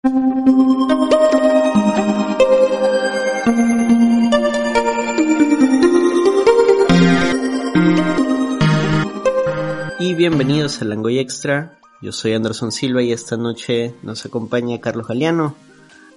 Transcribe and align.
Y 0.00 0.06
bienvenidos 10.14 10.80
a 10.80 10.84
Langoy 10.84 11.18
Extra. 11.18 11.80
Yo 12.00 12.12
soy 12.12 12.34
Anderson 12.34 12.70
Silva 12.70 13.02
y 13.02 13.10
esta 13.10 13.36
noche 13.36 13.96
nos 14.04 14.24
acompaña 14.24 14.80
Carlos 14.80 15.08
Galeano 15.08 15.56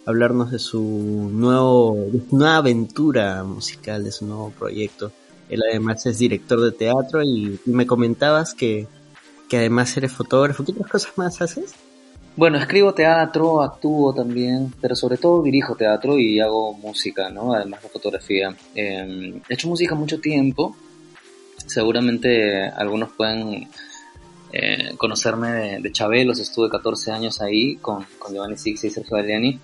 a 0.05 0.11
hablarnos 0.11 0.51
de 0.51 0.59
su 0.59 1.31
nuevo, 1.33 2.05
nueva 2.29 2.57
aventura 2.57 3.43
musical, 3.43 4.03
de 4.03 4.11
su 4.11 4.27
nuevo 4.27 4.51
proyecto. 4.51 5.11
Él 5.49 5.61
además 5.67 6.05
es 6.05 6.19
director 6.19 6.61
de 6.61 6.71
teatro 6.71 7.23
y, 7.23 7.59
me 7.65 7.87
comentabas 7.87 8.53
que, 8.53 8.87
que 9.49 9.57
además 9.57 9.97
eres 9.97 10.11
fotógrafo. 10.11 10.63
¿Qué 10.63 10.71
otras 10.73 10.91
cosas 10.91 11.17
más 11.17 11.41
haces? 11.41 11.73
Bueno, 12.37 12.57
escribo 12.57 12.93
teatro, 12.93 13.61
actúo 13.61 14.13
también, 14.13 14.73
pero 14.79 14.95
sobre 14.95 15.17
todo 15.17 15.43
dirijo 15.43 15.75
teatro 15.75 16.17
y 16.17 16.39
hago 16.39 16.73
música, 16.73 17.29
¿no? 17.29 17.53
Además 17.53 17.83
de 17.83 17.89
fotografía. 17.89 18.55
Em, 18.73 19.41
he 19.49 19.53
hecho 19.53 19.67
música 19.67 19.95
mucho 19.95 20.19
tiempo. 20.21 20.75
Seguramente 21.57 22.67
algunos 22.69 23.11
pueden 23.11 23.67
eh, 24.53 24.93
conocerme 24.97 25.51
de, 25.51 25.79
de. 25.81 25.91
Estuve 26.39 26.69
14 26.69 27.11
años 27.11 27.41
ahí 27.41 27.75
con, 27.75 28.05
con 28.17 28.33
Giovanni 28.33 28.57
Six 28.57 28.85
y 28.85 28.89
Sergio 28.89 29.17
Galeani. 29.17 29.59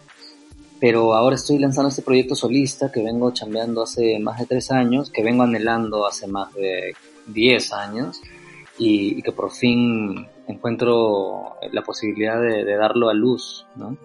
Pero 0.79 1.15
ahora 1.15 1.38
estoy 1.38 1.59
lanzando 1.59 1.88
este 1.90 2.02
proyecto 2.02 2.35
solista 2.35 2.91
que 2.91 3.02
vengo 3.02 3.31
chambeando 3.31 3.84
hace 3.84 4.20
más 4.20 4.40
de 4.40 4.45
3 4.45 4.71
años, 4.71 5.09
que 5.09 5.23
vengo 5.23 5.43
anhelando 5.43 6.05
hace 6.05 6.27
más 6.27 6.54
de 6.54 6.93
10 7.27 7.73
años 7.73 8.21
y 8.77 9.21
que 9.23 9.31
por 9.31 9.52
fin 9.52 10.27
encuentro 10.47 11.55
la 11.71 11.81
posibilidad 11.81 12.41
de, 12.41 12.63
de, 12.63 12.75
darlo 12.75 13.09
a 13.09 13.13
luz, 13.13 13.65
¿no? 13.75 13.97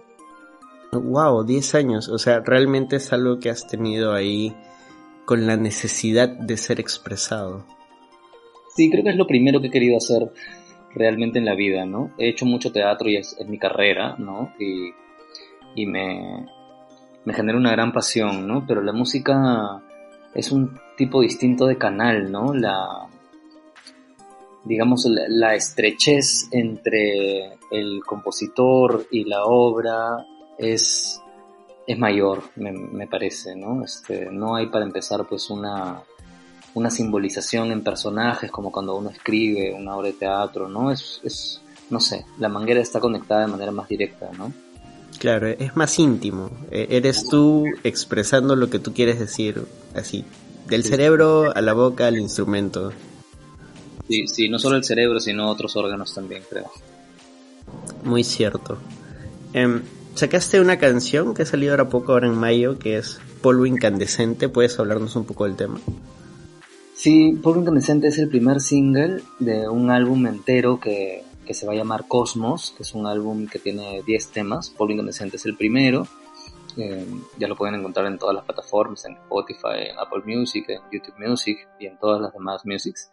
Wow, 0.91 1.43
10 1.43 1.75
años, 1.75 2.09
o 2.09 2.17
sea, 2.17 2.41
realmente 2.41 2.97
es 2.97 3.11
algo 3.13 3.39
que 3.39 3.49
has 3.49 3.67
tenido 3.67 4.13
ahí 4.13 4.55
con 5.25 5.47
la 5.47 5.57
necesidad 5.57 6.29
de 6.29 6.57
ser 6.57 6.79
expresado. 6.79 7.65
Sí, 8.75 8.89
creo 8.89 9.03
que 9.03 9.11
es 9.11 9.15
lo 9.15 9.27
primero 9.27 9.61
que 9.61 9.67
he 9.67 9.71
querido 9.71 9.97
hacer 9.97 10.31
realmente 10.93 11.39
en 11.39 11.45
la 11.45 11.55
vida, 11.55 11.85
¿no? 11.85 12.11
He 12.17 12.29
hecho 12.29 12.45
mucho 12.45 12.71
teatro 12.71 13.09
y 13.09 13.17
es, 13.17 13.35
es 13.39 13.47
mi 13.47 13.57
carrera, 13.57 14.15
¿no? 14.17 14.53
Y, 14.59 14.91
y 15.75 15.85
me, 15.85 16.45
me 17.25 17.33
genera 17.33 17.57
una 17.57 17.71
gran 17.71 17.91
pasión, 17.91 18.47
¿no? 18.47 18.65
Pero 18.67 18.81
la 18.81 18.93
música 18.93 19.81
es 20.33 20.51
un 20.51 20.79
tipo 20.97 21.21
distinto 21.21 21.65
de 21.67 21.77
canal, 21.77 22.31
¿no? 22.31 22.53
La, 22.53 23.07
digamos, 24.63 25.05
la, 25.05 25.55
estrechez 25.55 26.47
entre 26.51 27.57
el 27.71 28.01
compositor 28.05 29.07
y 29.11 29.25
la 29.25 29.45
obra 29.45 30.25
es, 30.57 31.21
es 31.85 31.97
mayor, 31.97 32.43
me, 32.55 32.71
me, 32.71 33.07
parece, 33.07 33.55
¿no? 33.55 33.83
Este, 33.83 34.29
no 34.31 34.55
hay 34.55 34.67
para 34.67 34.85
empezar 34.85 35.25
pues 35.27 35.49
una, 35.49 36.01
una 36.73 36.89
simbolización 36.89 37.71
en 37.71 37.83
personajes 37.83 38.51
como 38.51 38.71
cuando 38.71 38.95
uno 38.95 39.09
escribe 39.09 39.73
una 39.73 39.95
obra 39.95 40.07
de 40.07 40.13
teatro, 40.13 40.69
¿no? 40.69 40.91
Es, 40.91 41.19
es, 41.23 41.61
no 41.89 41.99
sé, 41.99 42.25
la 42.39 42.49
manguera 42.49 42.79
está 42.79 42.99
conectada 42.99 43.41
de 43.41 43.51
manera 43.51 43.71
más 43.71 43.87
directa, 43.87 44.31
¿no? 44.37 44.53
Claro, 45.19 45.47
es 45.47 45.75
más 45.75 45.99
íntimo. 45.99 46.49
E, 46.71 46.87
eres 46.89 47.27
tú 47.27 47.65
expresando 47.83 48.55
lo 48.55 48.69
que 48.69 48.79
tú 48.79 48.93
quieres 48.93 49.19
decir, 49.19 49.63
así, 49.95 50.25
del 50.67 50.83
cerebro 50.83 51.55
a 51.55 51.61
la 51.61 51.73
boca 51.73 52.07
al 52.07 52.17
instrumento. 52.17 52.91
Sí, 54.13 54.27
sí, 54.27 54.47
no 54.47 54.59
solo 54.59 54.77
el 54.77 54.83
cerebro, 54.83 55.19
sino 55.19 55.49
otros 55.49 55.75
órganos 55.75 56.13
también, 56.13 56.43
creo. 56.47 56.69
Muy 58.03 58.23
cierto. 58.23 58.77
Eh, 59.55 59.81
sacaste 60.13 60.61
una 60.61 60.77
canción 60.77 61.33
que 61.33 61.41
ha 61.41 61.45
salido 61.47 61.71
ahora 61.71 61.89
poco, 61.89 62.11
ahora 62.11 62.27
en 62.27 62.35
mayo, 62.35 62.77
que 62.77 62.97
es 62.97 63.19
Polvo 63.41 63.65
Incandescente. 63.65 64.49
¿Puedes 64.49 64.77
hablarnos 64.77 65.15
un 65.15 65.25
poco 65.25 65.45
del 65.45 65.55
tema? 65.55 65.79
Sí, 66.93 67.39
Polvo 67.41 67.61
Incandescente 67.61 68.09
es 68.09 68.19
el 68.19 68.29
primer 68.29 68.61
single 68.61 69.23
de 69.39 69.67
un 69.67 69.89
álbum 69.89 70.27
entero 70.27 70.79
que, 70.79 71.23
que 71.43 71.55
se 71.55 71.65
va 71.65 71.73
a 71.73 71.75
llamar 71.75 72.07
Cosmos, 72.07 72.75
que 72.77 72.83
es 72.83 72.93
un 72.93 73.07
álbum 73.07 73.47
que 73.47 73.57
tiene 73.57 74.03
10 74.05 74.27
temas. 74.27 74.69
Polvo 74.69 74.91
Incandescente 74.91 75.37
es 75.37 75.45
el 75.47 75.57
primero. 75.57 76.07
Eh, 76.77 77.07
ya 77.39 77.47
lo 77.47 77.55
pueden 77.55 77.73
encontrar 77.73 78.05
en 78.05 78.19
todas 78.19 78.35
las 78.35 78.45
plataformas, 78.45 79.05
en 79.05 79.13
Spotify, 79.13 79.89
en 79.89 79.97
Apple 79.97 80.21
Music, 80.23 80.65
en 80.69 80.81
YouTube 80.91 81.15
Music 81.17 81.67
y 81.79 81.87
en 81.87 81.97
todas 81.97 82.21
las 82.21 82.31
demás 82.31 82.63
musics. 82.63 83.09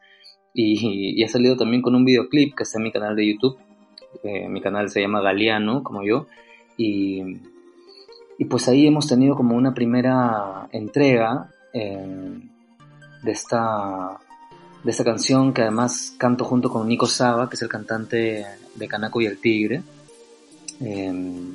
Y, 0.52 1.22
ha 1.22 1.28
salido 1.28 1.56
también 1.56 1.82
con 1.82 1.94
un 1.94 2.04
videoclip 2.04 2.54
que 2.56 2.64
está 2.64 2.78
en 2.78 2.84
mi 2.84 2.92
canal 2.92 3.14
de 3.16 3.26
YouTube. 3.26 3.58
Eh, 4.24 4.48
mi 4.48 4.60
canal 4.60 4.90
se 4.90 5.00
llama 5.00 5.20
Galeano, 5.20 5.82
como 5.82 6.02
yo. 6.02 6.26
Y, 6.76 7.22
y, 8.38 8.44
pues 8.46 8.68
ahí 8.68 8.86
hemos 8.86 9.06
tenido 9.06 9.36
como 9.36 9.56
una 9.56 9.74
primera 9.74 10.68
entrega 10.72 11.50
eh, 11.72 12.40
de, 13.22 13.32
esta, 13.32 14.18
de 14.82 14.90
esta 14.90 15.04
canción 15.04 15.52
que 15.52 15.62
además 15.62 16.14
canto 16.18 16.44
junto 16.44 16.70
con 16.70 16.88
Nico 16.88 17.06
Saba, 17.06 17.48
que 17.48 17.56
es 17.56 17.62
el 17.62 17.68
cantante 17.68 18.44
de 18.74 18.88
Canaco 18.88 19.20
y 19.20 19.26
el 19.26 19.38
Tigre. 19.38 19.82
Eh, 20.80 21.52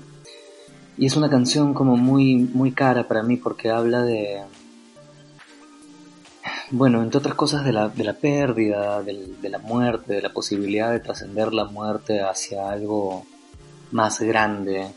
y 0.98 1.06
es 1.06 1.18
una 1.18 1.30
canción 1.30 1.74
como 1.74 1.98
muy, 1.98 2.36
muy 2.38 2.72
cara 2.72 3.08
para 3.08 3.22
mí 3.22 3.36
porque 3.36 3.70
habla 3.70 4.04
de, 4.04 4.42
bueno, 6.72 7.02
entre 7.04 7.20
otras 7.20 7.36
cosas 7.36 7.64
de 7.64 7.72
la, 7.72 7.90
de 7.90 8.04
la 8.04 8.14
pérdida, 8.14 9.02
de, 9.02 9.36
de 9.42 9.50
la 9.50 9.60
muerte, 9.60 10.14
de 10.14 10.22
la 10.22 10.34
posibilidad 10.34 10.92
de 10.92 11.00
trascender 11.00 11.54
la 11.54 11.66
muerte 11.66 12.22
hacia 12.22 12.70
algo 12.70 13.26
más 13.92 14.20
grande, 14.20 14.88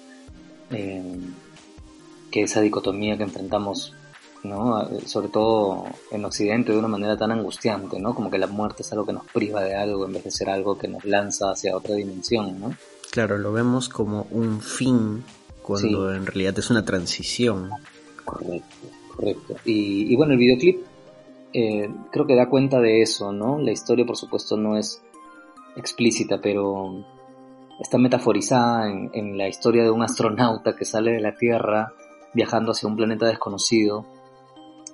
eh, 0.71 1.19
que 2.31 2.43
esa 2.43 2.61
dicotomía 2.61 3.17
que 3.17 3.23
enfrentamos, 3.23 3.95
¿no? 4.45 4.89
Sobre 5.07 5.29
todo 5.29 5.85
en 6.11 6.25
Occidente 6.25 6.73
de 6.73 6.79
una 6.79 6.89
manera 6.89 7.17
tan 7.17 7.33
angustiante, 7.33 7.99
¿no? 7.99 8.15
Como 8.15 8.31
que 8.31 8.39
la 8.39 8.47
muerte 8.47 8.83
es 8.83 8.93
algo 8.93 9.07
que 9.07 9.13
nos 9.13 9.25
priva 9.27 9.63
de 9.63 9.75
algo 9.75 10.07
en 10.07 10.13
vez 10.13 10.25
de 10.25 10.31
ser 10.31 10.51
algo 10.51 10.77
que 10.77 10.89
nos 10.89 11.05
lanza 11.05 11.51
hacia 11.51 11.77
otra 11.77 11.95
dimensión, 11.95 12.61
¿no? 12.61 12.75
Claro, 13.11 13.39
lo 13.39 13.53
vemos 13.53 13.89
como 13.89 14.27
un 14.31 14.61
fin 14.61 15.25
cuando 15.63 16.11
sí. 16.11 16.17
en 16.17 16.27
realidad 16.27 16.59
es 16.59 16.71
una 16.71 16.85
transición. 16.85 17.71
Correcto, 18.25 18.77
correcto. 19.15 19.57
Y, 19.65 20.13
y 20.13 20.17
bueno, 20.17 20.33
el 20.35 20.39
videoclip 20.39 20.88
eh, 21.53 21.89
creo 22.11 22.27
que 22.27 22.37
da 22.37 22.49
cuenta 22.49 22.81
de 22.81 23.03
eso, 23.03 23.33
¿no? 23.33 23.59
La 23.59 23.73
historia, 23.73 24.05
por 24.05 24.17
supuesto, 24.17 24.57
no 24.57 24.77
es 24.77 25.03
explícita, 25.77 26.41
pero 26.41 27.05
está 27.81 27.99
metaforizada 27.99 28.89
en, 28.91 29.39
la 29.39 29.49
historia 29.49 29.85
de 29.85 29.91
un 29.91 30.03
astronauta 30.03 30.75
que 30.77 30.85
sale 30.85 31.13
de 31.13 31.21
la 31.21 31.35
Tierra 31.35 31.93
viajando 32.35 32.73
hacia 32.73 32.89
un 32.89 32.97
planeta 32.97 33.27
desconocido 33.27 34.05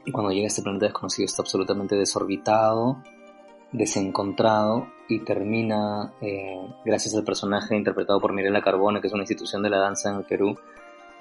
y 0.05 0.13
cuando 0.13 0.33
llega 0.33 0.45
a 0.45 0.49
este 0.49 0.63
planeta 0.63 0.87
desconocido 0.87 1.25
está 1.25 1.43
absolutamente 1.43 1.97
desorbitado, 1.97 2.99
desencontrado 3.73 4.87
y 5.09 5.21
termina, 5.21 6.13
eh, 6.21 6.61
gracias 6.85 7.15
al 7.15 7.25
personaje 7.25 7.75
interpretado 7.75 8.21
por 8.21 8.33
Mirela 8.33 8.61
Carbone, 8.61 9.01
que 9.01 9.07
es 9.07 9.13
una 9.13 9.23
institución 9.23 9.63
de 9.63 9.71
la 9.71 9.79
danza 9.79 10.11
en 10.11 10.17
el 10.19 10.25
Perú, 10.25 10.57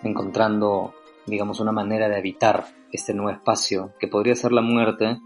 encontrando 0.03 0.94
digamos, 1.25 1.59
una 1.59 1.72
manera 1.72 2.09
de 2.09 2.17
habitar 2.17 2.66
este 2.91 3.13
nuevo 3.13 3.31
espacio, 3.31 3.94
que 4.00 4.07
podría 4.07 4.35
ser 4.35 4.51
la 4.51 4.61
muerte 4.61 5.19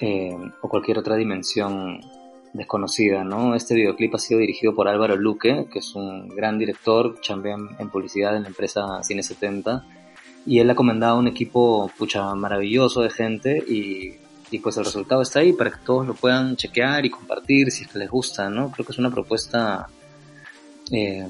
eh, 0.00 0.36
o 0.60 0.68
cualquier 0.68 0.98
otra 0.98 1.16
dimensión 1.16 2.00
desconocida, 2.52 3.24
¿no? 3.24 3.54
Este 3.54 3.74
videoclip 3.74 4.14
ha 4.14 4.18
sido 4.18 4.40
dirigido 4.40 4.74
por 4.74 4.88
Álvaro 4.88 5.16
Luque, 5.16 5.66
que 5.72 5.78
es 5.78 5.94
un 5.94 6.28
gran 6.28 6.58
director, 6.58 7.20
chambea 7.20 7.56
en 7.78 7.88
publicidad 7.88 8.36
en 8.36 8.42
la 8.42 8.48
empresa 8.48 9.02
Cine 9.02 9.22
70, 9.22 9.86
y 10.44 10.58
él 10.58 10.68
ha 10.68 10.74
comandado 10.74 11.18
un 11.18 11.28
equipo, 11.28 11.90
pucha, 11.96 12.34
maravilloso 12.34 13.02
de 13.02 13.10
gente, 13.10 13.58
y, 13.66 14.16
y 14.50 14.58
pues 14.58 14.76
el 14.76 14.84
resultado 14.84 15.22
está 15.22 15.40
ahí 15.40 15.52
para 15.52 15.70
que 15.70 15.78
todos 15.84 16.06
lo 16.06 16.14
puedan 16.14 16.56
chequear 16.56 17.06
y 17.06 17.10
compartir 17.10 17.70
si 17.70 17.84
es 17.84 17.90
que 17.90 17.98
les 17.98 18.10
gusta, 18.10 18.50
¿no? 18.50 18.70
Creo 18.70 18.84
que 18.84 18.92
es 18.92 18.98
una 18.98 19.10
propuesta... 19.10 19.88
Eh, 20.90 21.26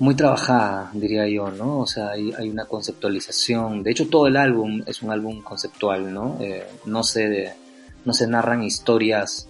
muy 0.00 0.14
trabajada, 0.14 0.90
diría 0.94 1.28
yo, 1.28 1.50
¿no? 1.50 1.80
O 1.80 1.86
sea, 1.86 2.10
hay, 2.10 2.32
hay, 2.32 2.48
una 2.48 2.64
conceptualización. 2.64 3.82
De 3.82 3.90
hecho, 3.90 4.08
todo 4.08 4.26
el 4.26 4.36
álbum 4.36 4.82
es 4.86 5.02
un 5.02 5.10
álbum 5.10 5.42
conceptual, 5.42 6.12
¿no? 6.12 6.38
Eh, 6.40 6.66
no 6.86 7.02
se 7.02 7.54
no 8.04 8.14
se 8.14 8.26
narran 8.26 8.62
historias, 8.62 9.46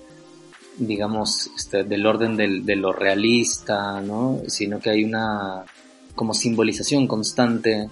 digamos, 0.77 1.51
este, 1.57 1.85
del 1.85 2.05
orden 2.05 2.37
del, 2.37 2.67
de 2.67 2.75
lo 2.75 2.93
realista, 2.93 4.01
¿no? 4.01 4.41
Sino 4.49 4.81
que 4.81 4.91
hay 4.91 5.05
una 5.05 5.65
como 6.17 6.35
simbolización 6.35 7.07
constante 7.07 7.89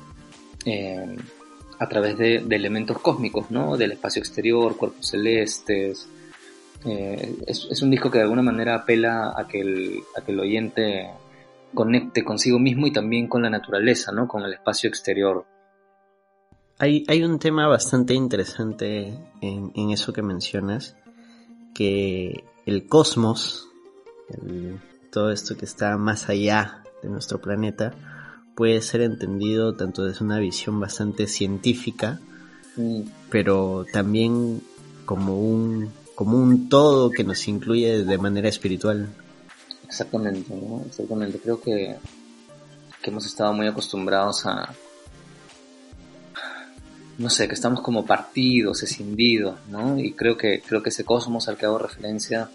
eh, 0.64 1.16
a 1.78 1.88
través 1.88 2.18
de, 2.18 2.40
de, 2.40 2.56
elementos 2.56 2.98
cósmicos, 2.98 3.52
¿no? 3.52 3.76
Del 3.76 3.92
espacio 3.92 4.18
exterior, 4.18 4.76
cuerpos 4.76 5.06
celestes. 5.06 6.08
Eh, 6.84 7.36
es, 7.46 7.68
es, 7.70 7.82
un 7.82 7.90
disco 7.90 8.10
que 8.10 8.18
de 8.18 8.24
alguna 8.24 8.42
manera 8.42 8.74
apela 8.74 9.32
a 9.36 9.46
que 9.46 9.60
el, 9.60 10.00
a 10.16 10.24
que 10.24 10.32
el 10.32 10.40
oyente 10.40 11.08
conecte 11.74 12.24
consigo 12.24 12.58
mismo 12.58 12.86
y 12.86 12.92
también 12.92 13.28
con 13.28 13.42
la 13.42 13.50
naturaleza, 13.50 14.12
¿no? 14.12 14.26
Con 14.26 14.42
el 14.42 14.54
espacio 14.54 14.88
exterior. 14.88 15.44
Hay, 16.78 17.04
hay 17.08 17.24
un 17.24 17.38
tema 17.38 17.66
bastante 17.66 18.14
interesante 18.14 19.18
en, 19.40 19.72
en, 19.74 19.90
eso 19.90 20.12
que 20.12 20.22
mencionas, 20.22 20.96
que 21.74 22.44
el 22.66 22.86
cosmos, 22.86 23.68
el, 24.28 24.78
todo 25.10 25.30
esto 25.32 25.56
que 25.56 25.64
está 25.64 25.96
más 25.96 26.28
allá 26.28 26.84
de 27.02 27.08
nuestro 27.08 27.40
planeta, 27.40 27.92
puede 28.54 28.80
ser 28.82 29.02
entendido 29.02 29.74
tanto 29.74 30.04
desde 30.04 30.24
una 30.24 30.38
visión 30.38 30.80
bastante 30.80 31.26
científica, 31.26 32.20
mm. 32.76 33.02
pero 33.30 33.86
también 33.92 34.62
como 35.04 35.40
un, 35.40 35.92
como 36.14 36.36
un 36.36 36.68
todo 36.68 37.10
que 37.10 37.24
nos 37.24 37.46
incluye 37.48 38.04
de 38.04 38.18
manera 38.18 38.48
espiritual. 38.48 39.08
Exactamente, 39.88 40.54
¿no? 40.54 40.84
Exactamente. 40.86 41.38
Creo 41.38 41.60
que, 41.60 41.96
que 43.02 43.10
hemos 43.10 43.26
estado 43.26 43.54
muy 43.54 43.66
acostumbrados 43.66 44.44
a, 44.44 44.74
no 47.16 47.30
sé, 47.30 47.48
que 47.48 47.54
estamos 47.54 47.80
como 47.80 48.04
partidos, 48.04 48.82
escindidos, 48.82 49.56
¿no? 49.68 49.98
Y 49.98 50.12
creo 50.12 50.36
que, 50.36 50.60
creo 50.60 50.82
que 50.82 50.90
ese 50.90 51.04
cosmos 51.04 51.48
al 51.48 51.56
que 51.56 51.66
hago 51.66 51.78
referencia 51.78 52.50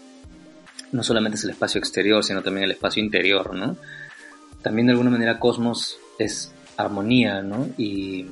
no 0.92 1.02
solamente 1.02 1.36
es 1.36 1.44
el 1.44 1.50
espacio 1.50 1.80
exterior, 1.80 2.22
sino 2.24 2.42
también 2.42 2.64
el 2.64 2.70
espacio 2.70 3.02
interior, 3.02 3.54
¿no? 3.54 3.76
También 4.62 4.86
de 4.86 4.92
alguna 4.92 5.10
manera 5.10 5.40
cosmos 5.40 5.98
es 6.18 6.52
armonía, 6.76 7.42
¿no? 7.42 7.68
Y 7.76 8.26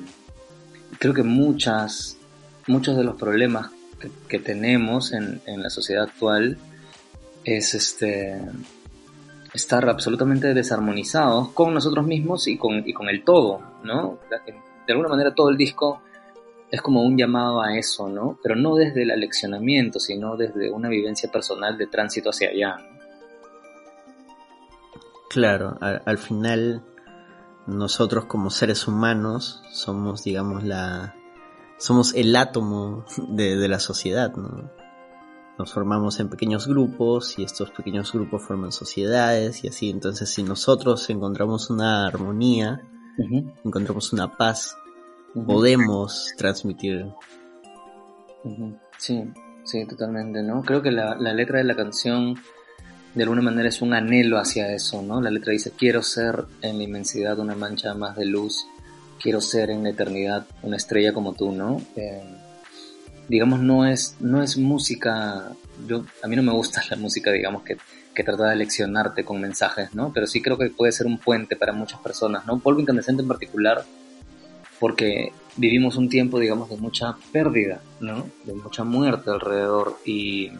creo 0.97 1.13
que 1.13 1.23
muchas, 1.23 2.17
muchos 2.67 2.95
de 2.95 3.03
los 3.03 3.15
problemas 3.15 3.69
que, 4.27 4.39
tenemos 4.39 5.13
en, 5.13 5.41
en, 5.45 5.61
la 5.61 5.69
sociedad 5.69 6.03
actual 6.03 6.57
es 7.45 7.73
este 7.73 8.41
estar 9.53 9.87
absolutamente 9.87 10.53
desarmonizados 10.53 11.49
con 11.49 11.73
nosotros 11.73 12.05
mismos 12.05 12.47
y 12.47 12.57
con, 12.57 12.87
y 12.87 12.93
con 12.93 13.07
el 13.09 13.23
todo, 13.23 13.61
¿no? 13.83 14.19
De 14.87 14.93
alguna 14.93 15.09
manera 15.09 15.33
todo 15.33 15.49
el 15.49 15.57
disco 15.57 16.01
es 16.71 16.81
como 16.81 17.03
un 17.03 17.17
llamado 17.17 17.61
a 17.61 17.77
eso, 17.77 18.09
¿no? 18.09 18.39
Pero 18.41 18.55
no 18.55 18.75
desde 18.75 19.03
el 19.03 19.11
aleccionamiento, 19.11 19.99
sino 19.99 20.35
desde 20.35 20.71
una 20.71 20.89
vivencia 20.89 21.31
personal 21.31 21.77
de 21.77 21.85
tránsito 21.85 22.31
hacia 22.31 22.49
allá. 22.49 22.77
Claro, 25.29 25.77
al, 25.79 26.17
final 26.17 26.83
nosotros 27.67 28.25
como 28.25 28.49
seres 28.49 28.87
humanos 28.87 29.61
somos, 29.71 30.23
digamos, 30.23 30.63
la 30.63 31.15
somos 31.77 32.13
el 32.15 32.35
átomo 32.35 33.05
de, 33.29 33.55
de 33.55 33.67
la 33.67 33.79
sociedad, 33.79 34.33
¿no? 34.35 34.82
Nos 35.57 35.71
formamos 35.71 36.19
en 36.19 36.29
pequeños 36.29 36.67
grupos 36.67 37.37
y 37.37 37.43
estos 37.43 37.69
pequeños 37.71 38.11
grupos 38.11 38.41
forman 38.41 38.71
sociedades 38.71 39.63
y 39.63 39.67
así. 39.67 39.89
Entonces, 39.89 40.29
si 40.29 40.41
nosotros 40.41 41.07
encontramos 41.11 41.69
una 41.69 42.07
armonía, 42.07 42.81
encontramos 43.63 44.13
una 44.13 44.35
paz, 44.35 44.75
podemos 45.45 46.33
transmitir. 46.37 47.05
Sí, 48.97 49.23
sí, 49.63 49.85
totalmente, 49.85 50.41
¿no? 50.41 50.63
Creo 50.63 50.81
que 50.81 50.91
la, 50.91 51.15
letra 51.15 51.59
de 51.59 51.65
la 51.65 51.75
canción 51.75 52.35
de 53.13 53.23
alguna 53.23 53.43
manera 53.43 53.69
es 53.69 53.81
un 53.81 53.93
anhelo 53.93 54.39
hacia 54.39 54.73
eso, 54.73 55.03
¿no? 55.03 55.21
La 55.21 55.29
letra 55.29 55.51
dice, 55.53 55.71
quiero 55.77 56.01
ser 56.01 56.45
en 56.61 56.77
la 56.77 56.83
inmensidad 56.83 57.37
una 57.37 57.55
mancha 57.55 57.93
más 57.93 58.15
de 58.15 58.25
luz, 58.25 58.65
quiero 59.21 59.39
ser 59.39 59.69
en 59.69 59.83
la 59.83 59.89
eternidad 59.89 60.47
una 60.63 60.77
estrella 60.77 61.13
como 61.13 61.33
tú, 61.33 61.51
¿no? 61.51 61.79
Eh, 61.95 62.23
digamos, 63.27 63.59
no 63.59 63.85
es, 63.85 64.15
no 64.19 64.41
es 64.41 64.57
música, 64.57 65.51
yo, 65.87 66.05
a 66.21 66.27
mí 66.27 66.35
no 66.35 66.43
me 66.43 66.51
gusta 66.51 66.81
la 66.89 66.97
música, 66.97 67.31
digamos, 67.31 67.63
que, 67.63 67.77
que 68.13 68.23
trata 68.23 68.49
de 68.49 68.55
leccionarte 68.55 69.23
con 69.23 69.41
mensajes, 69.41 69.93
¿no? 69.93 70.11
Pero 70.13 70.27
sí 70.27 70.41
creo 70.41 70.57
que 70.57 70.69
puede 70.69 70.91
ser 70.91 71.07
un 71.07 71.17
puente 71.17 71.55
para 71.55 71.73
muchas 71.73 71.99
personas, 71.99 72.45
¿no? 72.45 72.59
Polvo 72.59 72.79
Incandescente 72.79 73.21
en 73.21 73.27
particular 73.27 73.85
porque 74.79 75.31
vivimos 75.55 75.95
un 75.95 76.09
tiempo, 76.09 76.39
digamos, 76.39 76.69
de 76.69 76.75
mucha 76.75 77.15
pérdida, 77.31 77.81
¿no? 78.01 78.25
De 78.43 78.53
mucha 78.53 78.83
muerte 78.83 79.29
alrededor 79.29 79.97
y, 80.05 80.51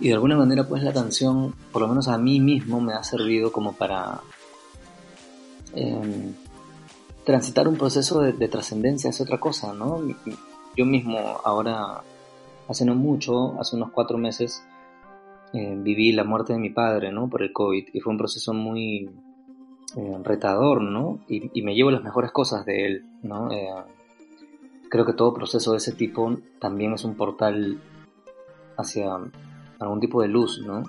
y 0.00 0.08
de 0.08 0.14
alguna 0.14 0.36
manera, 0.36 0.66
pues 0.66 0.82
la 0.82 0.92
canción, 0.92 1.54
por 1.70 1.82
lo 1.82 1.86
menos 1.86 2.08
a 2.08 2.18
mí 2.18 2.40
mismo, 2.40 2.80
me 2.80 2.92
ha 2.92 3.04
servido 3.04 3.52
como 3.52 3.74
para 3.74 4.22
em, 5.74 6.32
transitar 7.24 7.68
un 7.68 7.76
proceso 7.76 8.20
de, 8.20 8.48
trascendencia 8.48 9.10
hacia 9.10 9.24
otra 9.24 9.38
cosa, 9.38 9.72
¿no? 9.72 10.02
Yo 10.76 10.86
mismo 10.86 11.40
ahora, 11.44 12.02
hace 12.68 12.84
no 12.84 12.94
mucho, 12.94 13.60
hace 13.60 13.76
unos 13.76 13.90
cuatro 13.90 14.18
meses, 14.18 14.64
eh, 15.52 15.74
viví 15.76 16.12
la 16.12 16.24
muerte 16.24 16.52
de 16.52 16.58
mi 16.58 16.70
padre, 16.70 17.10
¿no? 17.10 17.28
Por 17.28 17.42
el 17.42 17.52
COVID 17.52 17.88
y 17.92 18.00
fue 18.00 18.12
un 18.12 18.18
proceso 18.18 18.54
muy 18.54 19.10
eh, 19.96 20.18
retador, 20.22 20.80
¿no? 20.80 21.18
Y, 21.28 21.62
me 21.62 21.74
llevo 21.74 21.90
las 21.90 22.04
mejores 22.04 22.30
cosas 22.30 22.64
de 22.64 22.86
él, 22.86 23.04
¿no? 23.22 23.50
Eh, 23.50 23.68
creo 24.88 25.04
que 25.04 25.12
todo 25.12 25.34
proceso 25.34 25.72
de 25.72 25.78
ese 25.78 25.92
tipo 25.92 26.36
también 26.60 26.92
es 26.92 27.04
un 27.04 27.16
portal 27.16 27.80
hacia 28.76 29.18
algún 29.80 30.00
tipo 30.00 30.22
de 30.22 30.28
luz, 30.28 30.60
¿no? 30.64 30.84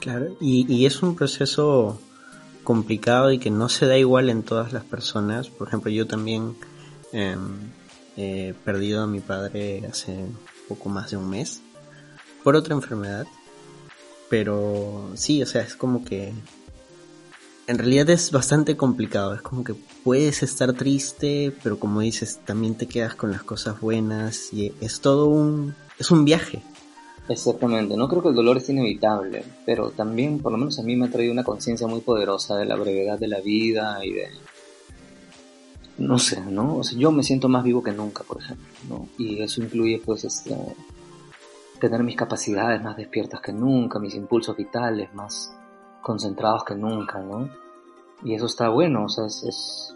Claro, 0.00 0.36
y, 0.40 0.86
es 0.86 1.02
un 1.02 1.16
proceso 1.16 1.98
complicado 2.62 3.32
y 3.32 3.38
que 3.38 3.50
no 3.50 3.68
se 3.68 3.86
da 3.86 3.98
igual 3.98 4.30
en 4.30 4.42
todas 4.42 4.72
las 4.72 4.84
personas. 4.84 5.48
Por 5.48 5.68
ejemplo, 5.68 5.90
yo 5.90 6.06
también 6.06 6.54
em, 7.12 7.70
he 8.16 8.54
perdido 8.64 9.02
a 9.02 9.06
mi 9.06 9.20
padre 9.20 9.86
hace 9.90 10.16
poco 10.68 10.88
más 10.88 11.10
de 11.10 11.16
un 11.16 11.28
mes 11.30 11.62
por 12.42 12.56
otra 12.56 12.74
enfermedad. 12.74 13.26
Pero 14.30 15.10
sí, 15.14 15.42
o 15.42 15.46
sea, 15.46 15.62
es 15.62 15.76
como 15.76 16.04
que 16.04 16.32
en 17.66 17.78
realidad 17.78 18.10
es 18.10 18.30
bastante 18.30 18.76
complicado. 18.76 19.34
Es 19.34 19.42
como 19.42 19.64
que 19.64 19.74
puedes 20.02 20.42
estar 20.42 20.72
triste, 20.72 21.52
pero 21.62 21.78
como 21.78 22.00
dices, 22.00 22.40
también 22.44 22.74
te 22.74 22.86
quedas 22.86 23.14
con 23.14 23.32
las 23.32 23.42
cosas 23.42 23.80
buenas 23.80 24.52
y 24.52 24.72
es 24.80 25.00
todo 25.00 25.26
un 25.26 25.74
es 25.98 26.10
un 26.10 26.24
viaje. 26.24 26.62
Exactamente, 27.28 27.96
no 27.96 28.06
creo 28.06 28.22
que 28.22 28.28
el 28.28 28.34
dolor 28.34 28.58
es 28.58 28.68
inevitable, 28.68 29.44
pero 29.64 29.90
también, 29.90 30.40
por 30.40 30.52
lo 30.52 30.58
menos 30.58 30.78
a 30.78 30.82
mí 30.82 30.94
me 30.94 31.06
ha 31.06 31.10
traído 31.10 31.32
una 31.32 31.42
conciencia 31.42 31.86
muy 31.86 32.00
poderosa 32.00 32.56
de 32.56 32.66
la 32.66 32.76
brevedad 32.76 33.18
de 33.18 33.28
la 33.28 33.40
vida 33.40 34.04
y 34.04 34.12
de 34.12 34.28
no 35.98 36.18
sé, 36.18 36.40
¿no? 36.40 36.76
O 36.76 36.82
sea, 36.82 36.98
yo 36.98 37.12
me 37.12 37.22
siento 37.22 37.48
más 37.48 37.62
vivo 37.62 37.82
que 37.82 37.92
nunca, 37.92 38.24
por 38.24 38.38
ejemplo, 38.38 38.66
¿no? 38.88 39.08
Y 39.18 39.40
eso 39.40 39.62
incluye 39.62 40.00
pues 40.04 40.24
este 40.24 40.56
tener 41.80 42.02
mis 42.02 42.16
capacidades 42.16 42.82
más 42.82 42.96
despiertas 42.96 43.40
que 43.40 43.52
nunca, 43.52 43.98
mis 43.98 44.14
impulsos 44.14 44.56
vitales 44.56 45.12
más 45.14 45.54
concentrados 46.00 46.64
que 46.64 46.74
nunca, 46.74 47.18
¿no? 47.20 47.48
Y 48.22 48.34
eso 48.34 48.46
está 48.46 48.68
bueno, 48.68 49.04
o 49.04 49.08
sea, 49.08 49.26
es, 49.26 49.94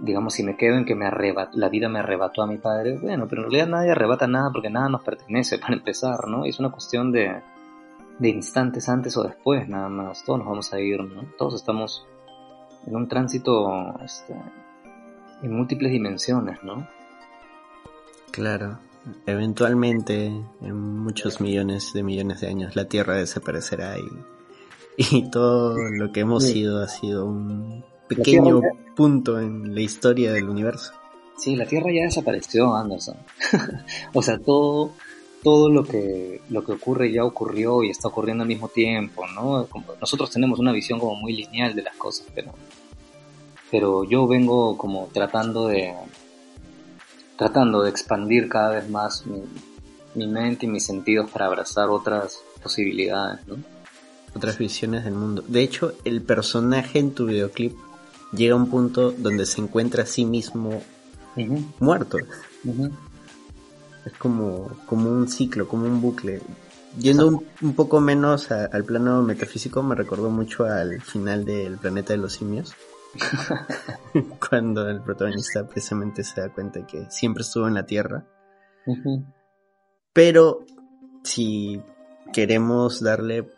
digamos, 0.00 0.34
si 0.34 0.42
me 0.42 0.56
quedo 0.56 0.76
en 0.76 0.84
que 0.84 0.94
me 0.94 1.06
arrebat, 1.06 1.54
la 1.54 1.68
vida 1.68 1.88
me 1.88 1.98
arrebató 1.98 2.42
a 2.42 2.46
mi 2.46 2.58
padre, 2.58 2.98
bueno, 2.98 3.26
pero 3.28 3.42
en 3.42 3.50
realidad 3.50 3.68
nadie 3.68 3.90
arrebata 3.90 4.26
nada 4.26 4.50
porque 4.52 4.70
nada 4.70 4.88
nos 4.88 5.02
pertenece 5.02 5.58
para 5.60 5.74
empezar, 5.74 6.28
¿no? 6.28 6.44
es 6.44 6.58
una 6.58 6.70
cuestión 6.70 7.10
de, 7.10 7.42
de 8.18 8.28
instantes 8.28 8.88
antes 8.88 9.16
o 9.16 9.24
después, 9.24 9.68
nada 9.68 9.88
más, 9.88 10.24
todos 10.24 10.38
nos 10.38 10.48
vamos 10.48 10.72
a 10.72 10.80
ir, 10.80 11.02
¿no? 11.02 11.22
Todos 11.36 11.54
estamos 11.54 12.06
en 12.86 12.94
un 12.94 13.08
tránsito 13.08 13.98
este, 14.04 14.34
en 15.42 15.52
múltiples 15.52 15.92
dimensiones, 15.92 16.62
¿no? 16.62 16.88
Claro, 18.30 18.78
eventualmente 19.26 20.26
en 20.60 20.98
muchos 20.98 21.40
millones 21.40 21.92
de 21.92 22.02
millones 22.02 22.40
de 22.40 22.48
años 22.48 22.74
la 22.74 22.86
Tierra 22.86 23.16
desaparecerá 23.16 23.98
y 23.98 24.08
y 24.96 25.30
todo 25.30 25.76
lo 25.90 26.12
que 26.12 26.20
hemos 26.20 26.44
sido 26.44 26.82
ha 26.82 26.88
sido 26.88 27.26
un 27.26 27.84
pequeño 28.08 28.60
punto 28.94 29.40
en 29.40 29.74
la 29.74 29.80
historia 29.80 30.32
del 30.32 30.48
universo. 30.48 30.92
Sí, 31.36 31.56
la 31.56 31.66
Tierra 31.66 31.90
ya 31.92 32.02
desapareció, 32.02 32.74
Anderson. 32.74 33.16
o 34.14 34.22
sea, 34.22 34.38
todo, 34.38 34.92
todo 35.42 35.68
lo 35.68 35.84
que, 35.84 36.40
lo 36.48 36.64
que 36.64 36.72
ocurre 36.72 37.12
ya 37.12 37.24
ocurrió 37.24 37.82
y 37.82 37.90
está 37.90 38.08
ocurriendo 38.08 38.42
al 38.42 38.48
mismo 38.48 38.68
tiempo, 38.68 39.24
¿no? 39.34 39.68
nosotros 40.00 40.30
tenemos 40.30 40.60
una 40.60 40.72
visión 40.72 41.00
como 41.00 41.16
muy 41.16 41.32
lineal 41.32 41.74
de 41.74 41.82
las 41.82 41.96
cosas, 41.96 42.26
pero, 42.34 42.52
pero 43.74 44.04
yo 44.04 44.28
vengo 44.28 44.78
como 44.78 45.08
tratando 45.12 45.66
de, 45.66 45.92
tratando 47.36 47.82
de 47.82 47.90
expandir 47.90 48.48
cada 48.48 48.76
vez 48.76 48.88
más 48.88 49.26
mi, 49.26 49.42
mi 50.14 50.28
mente 50.28 50.66
y 50.66 50.68
mis 50.68 50.86
sentidos 50.86 51.28
para 51.28 51.46
abrazar 51.46 51.88
otras 51.88 52.40
posibilidades, 52.62 53.44
¿no? 53.48 53.56
otras 54.32 54.58
visiones 54.58 55.02
del 55.02 55.14
mundo. 55.14 55.42
De 55.48 55.62
hecho, 55.62 55.92
el 56.04 56.22
personaje 56.22 57.00
en 57.00 57.14
tu 57.14 57.26
videoclip 57.26 57.76
llega 58.30 58.54
a 58.54 58.58
un 58.58 58.70
punto 58.70 59.10
donde 59.10 59.44
se 59.44 59.60
encuentra 59.60 60.04
a 60.04 60.06
sí 60.06 60.24
mismo 60.24 60.80
muerto. 61.80 62.18
Es 64.06 64.12
como, 64.20 64.70
como 64.86 65.10
un 65.10 65.26
ciclo, 65.26 65.66
como 65.66 65.86
un 65.86 66.00
bucle. 66.00 66.42
Yendo 66.96 67.42
un, 67.60 67.74
poco 67.74 68.00
menos 68.00 68.52
al 68.52 68.84
plano 68.84 69.20
metafísico, 69.22 69.82
me 69.82 69.96
recordó 69.96 70.30
mucho 70.30 70.64
al 70.64 71.02
final 71.02 71.44
del 71.44 71.76
planeta 71.78 72.12
de 72.12 72.18
los 72.20 72.34
simios. 72.34 72.72
cuando 74.48 74.88
el 74.88 75.02
protagonista 75.02 75.66
precisamente 75.66 76.24
se 76.24 76.40
da 76.40 76.48
cuenta 76.52 76.80
de 76.80 76.86
que 76.86 77.10
siempre 77.10 77.42
estuvo 77.42 77.66
en 77.68 77.74
la 77.74 77.86
Tierra. 77.86 78.26
Pero 80.12 80.64
si 81.22 81.82
queremos 82.32 83.00
darle 83.00 83.48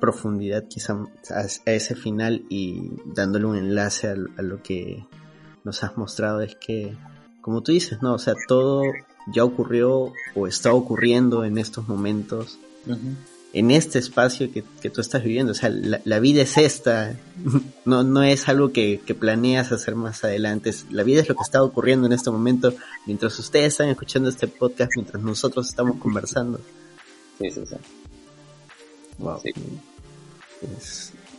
profundidad 0.00 0.64
quizá 0.68 0.94
a, 1.30 1.44
ese 1.72 1.94
final 1.94 2.44
y 2.48 2.90
dándole 3.04 3.44
un 3.46 3.56
enlace 3.56 4.08
a, 4.08 4.42
lo 4.42 4.62
que 4.62 5.06
nos 5.64 5.84
has 5.84 5.96
mostrado 5.96 6.40
es 6.40 6.56
que, 6.56 6.96
como 7.42 7.62
tú 7.62 7.72
dices, 7.72 8.00
¿no? 8.00 8.14
O 8.14 8.18
sea, 8.18 8.34
todo 8.48 8.82
ya 9.32 9.44
ocurrió 9.44 10.12
o 10.34 10.46
está 10.46 10.72
ocurriendo 10.72 11.44
en 11.44 11.58
estos 11.58 11.86
momentos 11.86 12.58
en 13.52 13.70
este 13.70 13.98
espacio 13.98 14.50
que, 14.52 14.62
tú 14.90 15.00
estás 15.00 15.22
viviendo. 15.22 15.52
O 15.52 15.54
sea, 15.54 15.70
la, 15.70 16.18
vida 16.20 16.42
es 16.42 16.56
esta, 16.56 17.16
no, 17.84 18.02
no 18.02 18.22
es 18.22 18.48
algo 18.48 18.72
que, 18.72 19.00
planeas 19.18 19.72
hacer 19.72 19.94
más 19.94 20.24
adelante. 20.24 20.72
La 20.90 21.02
vida 21.02 21.20
es 21.20 21.28
lo 21.28 21.34
que 21.34 21.42
está 21.42 21.62
ocurriendo 21.62 22.06
en 22.06 22.12
este 22.12 22.30
momento, 22.30 22.74
mientras 23.06 23.38
ustedes 23.38 23.68
están 23.68 23.88
escuchando 23.88 24.28
este 24.28 24.48
podcast, 24.48 24.92
mientras 24.96 25.22
nosotros 25.22 25.68
estamos 25.68 25.96
conversando. 25.98 26.60
Sí, 27.38 27.50
sí, 27.50 27.62
sí. 27.66 27.76
Wow. 29.18 29.40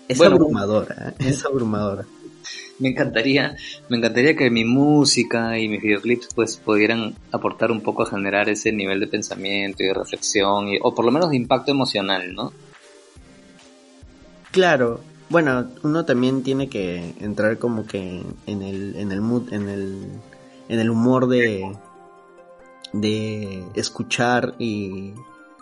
Es, 0.08 0.22
abrumadora, 0.22 1.16
¿eh? 1.20 1.30
es 1.30 1.46
abrumadora 1.46 2.06
me 2.80 2.90
encantaría, 2.90 3.56
me 3.90 3.98
encantaría 3.98 4.36
que 4.36 4.50
mi 4.50 4.66
música 4.66 5.58
y 5.60 5.68
mis 5.68 5.82
videoclips 5.82 6.30
pues 6.34 6.58
pudieran 6.58 7.16
aportar 7.32 7.72
un 7.72 7.82
poco 7.82 8.04
a 8.04 8.08
generar 8.08 8.50
ese 8.50 8.72
nivel 8.72 9.00
de 9.00 9.08
pensamiento 9.08 9.84
y 9.84 9.88
de 9.88 9.94
reflexión 9.94 10.68
o 10.82 10.96
por 10.96 11.06
lo 11.06 11.12
menos 11.12 11.30
de 11.30 11.38
impacto 11.38 11.72
emocional, 11.72 12.34
¿no? 12.34 12.52
Claro, 14.52 15.00
bueno, 15.30 15.70
uno 15.84 16.04
también 16.04 16.44
tiene 16.44 16.68
que 16.68 17.14
entrar 17.22 17.58
como 17.58 17.88
que 17.88 18.22
en 18.48 18.62
el, 18.62 18.96
en 18.98 19.14
el 19.14 19.22
mood, 19.22 19.54
en 19.54 19.70
el, 19.70 20.08
en 20.68 20.80
el 20.80 20.90
humor 20.90 21.30
de, 21.30 21.74
de 22.92 23.64
escuchar 23.76 24.56
y, 24.60 25.14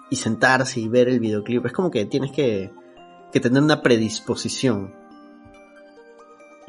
y 0.09 0.15
sentarse 0.15 0.79
y 0.79 0.87
ver 0.87 1.07
el 1.07 1.19
videoclip. 1.19 1.67
Es 1.67 1.71
como 1.71 1.91
que 1.91 2.05
tienes 2.05 2.31
que, 2.31 2.71
que 3.31 3.39
tener 3.39 3.61
una 3.61 3.83
predisposición 3.83 4.95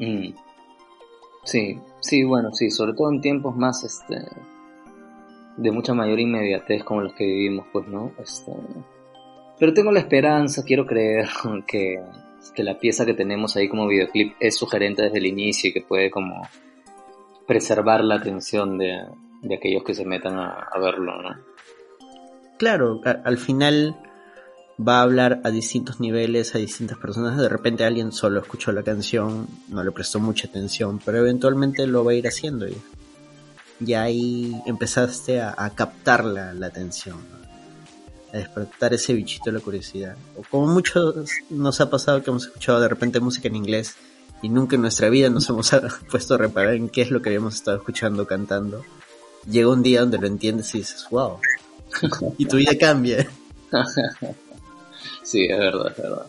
Mm. 0.01 0.33
Sí, 1.43 1.79
sí, 1.99 2.23
bueno, 2.23 2.51
sí, 2.53 2.69
sobre 2.71 2.93
todo 2.93 3.11
en 3.11 3.21
tiempos 3.21 3.55
más 3.55 3.83
este 3.83 4.25
de 5.57 5.71
mucha 5.71 5.93
mayor 5.93 6.19
inmediatez 6.19 6.83
como 6.83 7.01
los 7.01 7.13
que 7.13 7.25
vivimos, 7.25 7.67
pues, 7.71 7.87
¿no? 7.87 8.11
Este, 8.17 8.51
pero 9.59 9.73
tengo 9.73 9.91
la 9.91 9.99
esperanza, 9.99 10.63
quiero 10.63 10.85
creer 10.85 11.29
que, 11.67 12.01
que 12.55 12.63
la 12.63 12.79
pieza 12.79 13.05
que 13.05 13.13
tenemos 13.13 13.55
ahí 13.55 13.69
como 13.69 13.87
videoclip 13.87 14.35
es 14.39 14.55
sugerente 14.55 15.03
desde 15.03 15.19
el 15.19 15.27
inicio 15.27 15.69
y 15.69 15.73
que 15.73 15.81
puede 15.81 16.09
como 16.09 16.41
preservar 17.45 18.03
la 18.03 18.15
atención 18.15 18.77
de, 18.77 19.05
de 19.41 19.55
aquellos 19.55 19.83
que 19.83 19.93
se 19.93 20.05
metan 20.05 20.39
a, 20.39 20.67
verlo, 20.79 21.21
¿no? 21.21 21.35
Claro, 22.57 23.01
al 23.03 23.37
final 23.37 23.95
va 24.87 24.99
a 24.99 25.01
hablar 25.03 25.41
a 25.43 25.51
distintos 25.51 25.99
niveles, 25.99 26.55
a 26.55 26.57
distintas 26.57 26.97
personas. 26.97 27.37
De 27.37 27.49
repente 27.49 27.85
alguien 27.85 28.11
solo 28.11 28.39
escuchó 28.39 28.71
la 28.71 28.83
canción, 28.83 29.47
no 29.67 29.83
le 29.83 29.91
prestó 29.91 30.19
mucha 30.19 30.47
atención, 30.47 30.99
pero 31.03 31.19
eventualmente 31.19 31.85
lo 31.87 32.03
va 32.03 32.11
a 32.11 32.15
ir 32.15 32.27
haciendo. 32.27 32.67
Y, 32.67 33.93
ahí 33.93 34.55
empezaste 34.65 35.41
a, 35.41 35.69
captar 35.75 36.23
la, 36.23 36.51
atención, 36.65 37.17
a 38.31 38.37
despertar 38.37 38.93
ese 38.93 39.13
bichito 39.13 39.45
de 39.45 39.53
la 39.53 39.59
curiosidad. 39.59 40.15
O 40.37 40.43
como 40.49 40.67
muchos 40.67 41.29
nos 41.49 41.81
ha 41.81 41.89
pasado 41.89 42.21
que 42.23 42.29
hemos 42.29 42.45
escuchado 42.45 42.79
de 42.79 42.87
repente 42.87 43.19
música 43.19 43.47
en 43.47 43.55
inglés 43.55 43.95
y 44.43 44.49
nunca 44.49 44.75
en 44.75 44.83
nuestra 44.83 45.09
vida 45.09 45.29
nos 45.29 45.49
hemos 45.49 45.71
puesto 46.11 46.35
a 46.35 46.37
reparar 46.37 46.75
en 46.75 46.89
qué 46.89 47.01
es 47.01 47.11
lo 47.11 47.21
que 47.21 47.29
habíamos 47.29 47.55
estado 47.55 47.77
escuchando, 47.77 48.27
cantando. 48.27 48.83
Llega 49.49 49.69
un 49.69 49.81
día 49.81 50.01
donde 50.01 50.19
lo 50.19 50.27
entiendes 50.27 50.73
y 50.75 50.79
dices, 50.79 51.07
wow. 51.09 51.39
y 52.37 52.45
tu 52.45 52.57
vida 52.57 52.77
cambia. 52.79 53.27
Sí, 55.23 55.45
es 55.45 55.57
verdad, 55.57 55.91
es 55.91 55.97
verdad. 55.97 56.25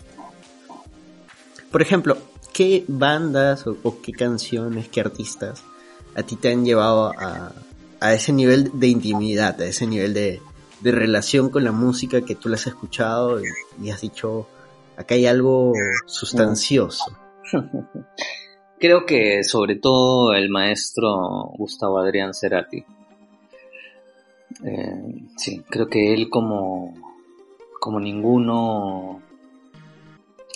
Por 1.71 1.83
ejemplo, 1.83 2.19
¿qué 2.53 2.85
bandas 2.87 3.67
o, 3.67 4.03
qué 4.03 4.13
canciones, 4.13 4.89
qué 4.89 5.01
artistas 5.01 5.65
a 6.15 6.23
ti 6.23 6.37
te 6.37 6.51
han 6.51 6.65
llevado 6.65 7.13
a, 7.19 7.53
ese 8.13 8.33
nivel 8.33 8.79
de 8.79 8.89
intimidad, 8.89 9.61
a 9.61 9.67
ese 9.67 9.87
nivel 9.87 10.13
de, 10.13 10.41
relación 10.83 11.49
con 11.49 11.65
la 11.65 11.73
música 11.73 12.23
que 12.23 12.35
tú 12.35 12.49
la 12.49 12.57
has 12.57 12.67
escuchado 12.67 13.41
y, 13.81 13.91
has 13.91 14.01
dicho, 14.01 14.49
acá 14.97 15.15
hay 15.15 15.27
algo 15.27 15.73
sustancioso? 16.07 17.17
Creo 18.79 19.07
que 19.07 19.45
sobre 19.45 19.77
todo 19.77 20.35
el 20.35 20.51
maestro 20.51 21.53
Gustavo 21.57 21.99
Adrián 21.99 22.35
Cerati. 22.35 22.85
Eh, 24.65 25.23
sí, 25.37 25.63
creo 25.69 25.87
que 25.87 26.13
él 26.13 26.29
como, 26.29 26.93
como 27.83 27.99
ninguno. 27.99 29.21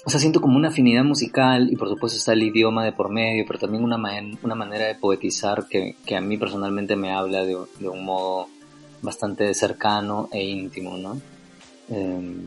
O 0.05 0.11
sea, 0.11 0.21
siento 0.21 0.41
como 0.41 0.57
una 0.57 0.69
afinidad 0.69 1.03
musical 1.03 1.69
y 1.73 1.75
por 1.75 1.89
supuesto 1.89 2.17
está 2.17 2.35
el 2.35 2.45
idioma 2.45 2.85
de 2.85 2.93
por 2.93 3.11
medio, 3.11 3.45
pero 3.45 3.59
también 3.59 3.83
una, 3.83 3.99
una 4.45 4.55
manera 4.55 4.87
de 4.87 4.95
poetizar 4.95 5.67
que, 5.69 5.97
a 6.17 6.21
mí 6.21 6.37
personalmente 6.39 6.95
me 6.95 7.13
habla 7.13 7.45
de, 7.45 7.57
un 7.57 8.05
modo 8.05 8.47
bastante 9.03 9.53
cercano 9.55 10.29
e 10.31 10.45
íntimo, 10.45 10.97
¿no? 10.97 11.21
Eh, 11.89 12.45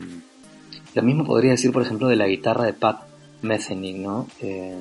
lo 0.94 1.02
mismo 1.02 1.26
podría 1.26 1.50
decir, 1.50 1.72
por 1.72 1.82
ejemplo, 1.82 2.08
de 2.08 2.16
la 2.16 2.26
guitarra 2.26 2.64
de 2.64 2.72
Pat 2.72 3.02
Metheny, 3.42 3.92
¿no? 3.92 4.28
Eh, 4.40 4.78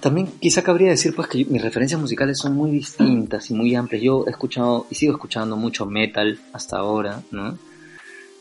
también 0.00 0.26
quizá 0.40 0.62
cabría 0.62 0.90
decir 0.90 1.14
pues 1.14 1.28
que 1.28 1.44
mis 1.44 1.62
referencias 1.62 2.00
musicales 2.00 2.38
son 2.38 2.54
muy 2.54 2.70
distintas 2.70 3.50
y 3.50 3.54
muy 3.54 3.74
amplias. 3.74 4.02
Yo 4.02 4.24
he 4.26 4.30
escuchado 4.30 4.86
y 4.90 4.94
sigo 4.94 5.12
escuchando 5.12 5.56
mucho 5.56 5.86
metal 5.86 6.38
hasta 6.52 6.78
ahora, 6.78 7.22
¿no? 7.30 7.58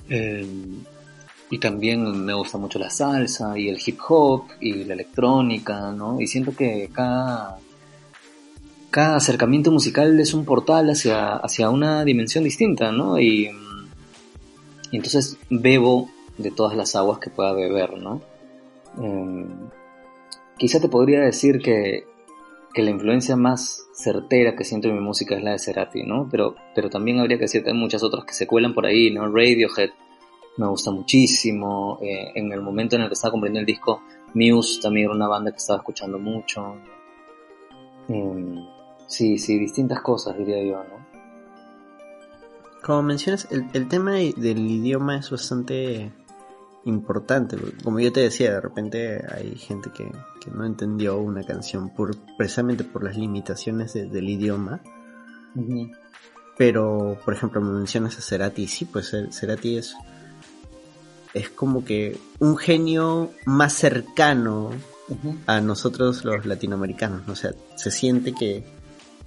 Eh, 0.10 0.45
y 1.50 1.60
también 1.60 2.25
me 2.25 2.33
gusta 2.33 2.57
mucho 2.57 2.79
la 2.79 2.89
salsa 2.89 3.57
y 3.57 3.69
el 3.69 3.79
hip 3.86 4.00
hop 4.07 4.45
y 4.60 4.86
la 4.86 4.93
electrónica, 4.93 5.91
¿no? 5.91 6.19
Y 6.19 6.27
siento 6.27 6.55
que 6.55 6.89
cada, 6.91 7.60
cada 8.89 9.17
acercamiento 9.17 9.72
musical 9.72 10.19
es 10.19 10.33
un 10.33 10.45
portal 10.45 10.89
hacia, 10.89 11.36
hacia 11.36 11.69
una 11.69 12.03
dimensión 12.05 12.43
distinta, 12.43 12.91
¿no? 12.91 13.19
Y, 13.19 13.51
entonces 14.91 15.38
bebo 15.50 16.10
de 16.38 16.51
todas 16.51 16.75
las 16.75 16.95
aguas 16.95 17.19
que 17.19 17.29
pueda 17.29 17.53
beber, 17.53 17.98
¿no? 17.98 18.22
Eh, 19.01 19.45
Quizá 20.57 20.79
te 20.79 20.89
podría 20.89 21.22
decir 21.22 21.60
que, 21.60 22.05
la 22.75 22.89
influencia 22.89 23.36
más 23.36 23.88
certera 23.93 24.55
que 24.55 24.63
siento 24.63 24.88
en 24.88 24.95
mi 24.95 25.00
música 25.00 25.36
es 25.36 25.43
la 25.43 25.51
de 25.51 25.60
Cerati, 25.60 26.03
¿no? 26.03 26.27
Pero, 26.31 26.55
pero 26.74 26.89
también 26.89 27.19
habría 27.19 27.38
que 27.38 27.43
decir 27.43 27.63
que 27.63 27.69
hay 27.69 27.77
muchas 27.77 28.01
otras 28.03 28.25
que 28.25 28.33
se 28.33 28.48
cuelan 28.48 28.74
por 28.74 28.88
ahí, 28.88 29.12
¿no? 29.12 29.27
Radiohead 29.27 29.91
me 30.57 30.67
gusta 30.67 30.91
muchísimo. 30.91 32.00
Eh, 32.01 32.31
en 32.36 32.51
el 32.51 32.62
momento 32.62 32.95
en 32.95 33.03
el 33.03 33.07
que 33.10 33.13
estaba 33.13 33.31
comprendiendo 33.31 33.69
el 33.69 33.75
disco, 33.75 34.01
Muse 34.33 34.81
también 34.81 35.05
era 35.05 35.15
una 35.15 35.27
banda 35.27 35.51
que 35.51 35.57
estaba 35.57 35.77
escuchando 35.77 36.17
mucho. 36.17 36.75
Em, 38.07 38.65
sí, 39.07 39.38
sí, 39.38 39.60
distintas 39.60 40.01
cosas 40.01 40.38
diría 40.38 40.63
yo, 40.63 40.83
¿no? 40.83 41.03
Como 42.83 43.03
mencionas, 43.03 43.48
el, 43.51 43.67
el 43.74 43.88
tema 43.88 44.13
del 44.13 44.69
idioma 44.69 45.17
es 45.17 45.29
bastante 45.29 46.12
importante. 46.86 47.58
Como 47.84 48.00
yo 48.00 48.12
te 48.12 48.22
decía, 48.22 48.52
de 48.52 48.62
repente 48.62 49.24
hay 49.32 49.56
gente 49.56 49.92
que, 49.92 50.12
no 50.52 50.66
entendió 50.66 51.18
una 51.18 51.44
canción 51.44 51.90
por, 51.90 52.18
precisamente 52.38 52.84
por 52.84 53.04
las 53.04 53.18
limitaciones 53.18 53.94
del 53.94 54.30
idioma. 54.30 54.82
Pero, 56.58 57.18
por 57.24 57.34
ejemplo, 57.34 57.62
me 57.62 57.72
mencionas 57.72 58.18
a 58.18 58.22
Cerati, 58.22 58.68
sí, 58.68 58.86
pues 58.86 59.16
Cerati 59.32 59.78
es, 59.78 59.96
es 61.34 61.50
como 61.50 61.84
que 61.86 62.20
un 62.40 62.58
genio 62.58 63.32
más 63.46 63.74
cercano 63.74 64.72
a 65.48 65.62
nosotros 65.62 66.24
los 66.25 66.46
latinoamericanos, 66.46 67.28
o 67.28 67.36
sea, 67.36 67.52
se 67.75 67.92
siente 67.92 68.34
que, 68.34 68.63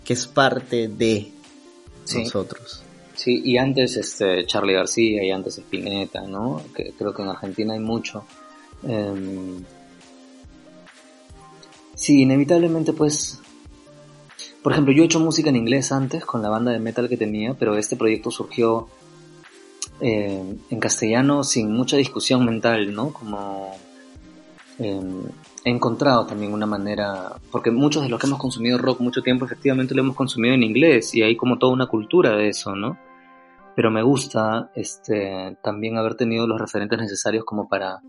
que 0.05 0.13
es 0.13 0.27
parte 0.27 0.89
de 0.89 1.33
nosotros. 2.15 2.86
Sí, 3.17 3.41
y 3.45 3.57
antes 3.57 3.97
este 3.97 4.45
Charlie 4.45 4.75
García 4.75 5.25
y 5.25 5.31
antes 5.31 5.57
Spinetta, 5.57 6.21
¿no? 6.21 6.63
Que 6.75 6.93
creo 6.97 7.15
que 7.15 7.23
en 7.23 7.29
Argentina 7.29 7.73
hay 7.73 7.81
mucho. 7.81 8.25
Em, 8.87 9.65
sí, 11.95 12.23
inevitablemente 12.23 12.93
pues... 12.93 13.41
Por 14.63 14.73
ejemplo, 14.73 14.93
yo 14.93 15.03
he 15.03 15.07
hecho 15.07 15.21
música 15.21 15.49
en 15.49 15.57
inglés 15.57 15.93
antes 15.93 16.25
con 16.25 16.43
la 16.43 16.51
banda 16.51 16.73
de 16.73 16.81
metal 16.81 17.09
que 17.09 17.17
tenía, 17.17 17.55
pero 17.55 17.77
este 17.77 17.97
proyecto 17.97 18.31
surgió 18.31 18.89
em, 20.01 20.59
en 20.69 20.81
castellano 20.81 21.43
sin 21.43 21.73
mucha 21.73 21.97
discusión 21.97 22.45
mental, 22.45 22.93
¿no? 22.93 23.13
Como 23.13 23.77
em, 24.79 25.23
he 25.65 25.71
encontrado 25.71 26.27
también 26.27 26.53
una 26.53 26.67
manera, 26.67 27.37
porque 27.51 27.71
muchos 27.71 28.03
de 28.03 28.09
los 28.11 28.21
que 28.21 28.27
hemos 28.27 28.41
consumido 28.41 28.77
rock 28.77 29.01
mucho 29.01 29.23
tiempo 29.23 29.47
efectivamente 29.47 29.95
lo 29.95 30.03
hemos 30.03 30.17
consumido 30.17 30.55
en 30.55 30.65
inglés 30.65 31.15
y 31.15 31.23
hay 31.23 31.37
como 31.37 31.59
toda 31.59 31.73
una 31.73 31.87
cultura 31.87 32.37
de 32.37 32.49
eso, 32.49 32.75
¿no? 32.77 32.99
Pero 33.77 33.91
me 33.91 34.03
gusta 34.03 34.71
este, 34.75 35.59
también 35.63 35.99
haber 35.99 36.15
tenido 36.15 36.47
los 36.47 36.59
referentes 36.59 36.99
necesarios 36.99 37.45
como 37.45 37.69
para 37.69 38.01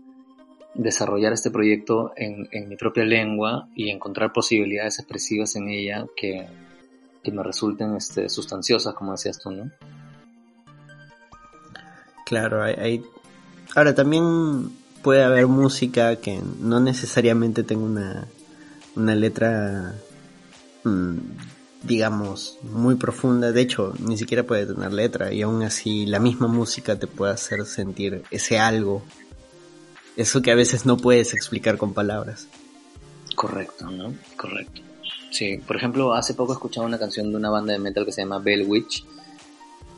desarrollar 0.74 1.34
este 1.34 1.50
proyecto 1.50 2.12
en, 2.16 2.48
mi 2.68 2.76
propia 2.76 3.04
lengua 3.04 3.68
y 3.74 3.90
encontrar 3.90 4.32
posibilidades 4.32 4.98
expresivas 4.98 5.54
en 5.56 5.68
ella 5.68 6.06
que, 6.16 6.48
me 7.30 7.42
resulten 7.42 7.94
este, 7.94 8.30
sustanciosas, 8.30 8.94
como 8.94 9.12
decías 9.12 9.38
tú, 9.38 9.50
¿no? 9.50 9.70
Claro, 12.24 12.62
hay, 12.62 13.02
ahora 13.76 13.94
también 13.94 14.70
puede 15.02 15.22
haber 15.22 15.46
música 15.46 16.16
que 16.16 16.40
no 16.60 16.80
necesariamente 16.80 17.64
tenga 17.64 17.84
una, 17.84 18.28
una 18.96 19.14
letra 19.14 19.94
mm, 20.84 21.18
digamos, 21.88 22.58
muy 22.62 22.94
profunda. 22.94 23.50
De 23.50 23.62
hecho, 23.62 23.94
ni 23.98 24.16
siquiera 24.16 24.44
puede 24.44 24.66
tener 24.66 24.92
letra 24.92 25.32
y 25.32 25.42
aún 25.42 25.62
así 25.62 26.06
la 26.06 26.20
misma 26.20 26.46
música 26.46 26.96
te 26.96 27.08
puede 27.08 27.32
hacer 27.32 27.64
sentir 27.66 28.22
ese 28.30 28.58
algo. 28.60 29.02
Eso 30.16 30.42
que 30.42 30.52
a 30.52 30.54
veces 30.54 30.86
no 30.86 30.96
puedes 30.96 31.34
explicar 31.34 31.78
con 31.78 31.94
palabras. 31.94 32.46
Correcto, 33.34 33.90
¿no? 33.90 34.14
Correcto. 34.36 34.82
Sí, 35.30 35.58
por 35.58 35.76
ejemplo, 35.76 36.12
hace 36.12 36.34
poco 36.34 36.52
escuchaba 36.52 36.86
una 36.86 36.98
canción 36.98 37.30
de 37.30 37.36
una 37.36 37.50
banda 37.50 37.72
de 37.72 37.78
metal 37.78 38.04
que 38.04 38.12
se 38.12 38.22
llama 38.22 38.38
Bell 38.38 38.66
Witch, 38.68 39.04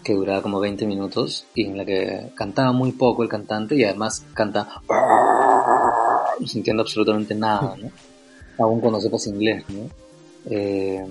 que 0.05 0.15
duraba 0.15 0.43
como 0.43 0.61
20 0.61 0.87
minutos 0.87 1.47
y 1.55 1.67
en 1.67 1.77
la 1.77 1.85
que 1.85 2.33
cantaba 2.35 2.73
muy 2.73 2.93
poco 2.93 3.23
el 3.23 3.29
cantante 3.29 3.75
y 3.75 3.85
además 3.85 4.25
canta 4.35 4.81
sintiendo 6.47 6.83
absolutamente 6.83 7.35
nada, 7.35 7.77
¿no? 7.77 7.91
Aún 8.59 8.81
cuando 8.81 9.01
sepas 9.01 9.27
inglés, 9.27 9.65
¿no? 9.69 9.89
Eh, 10.47 11.05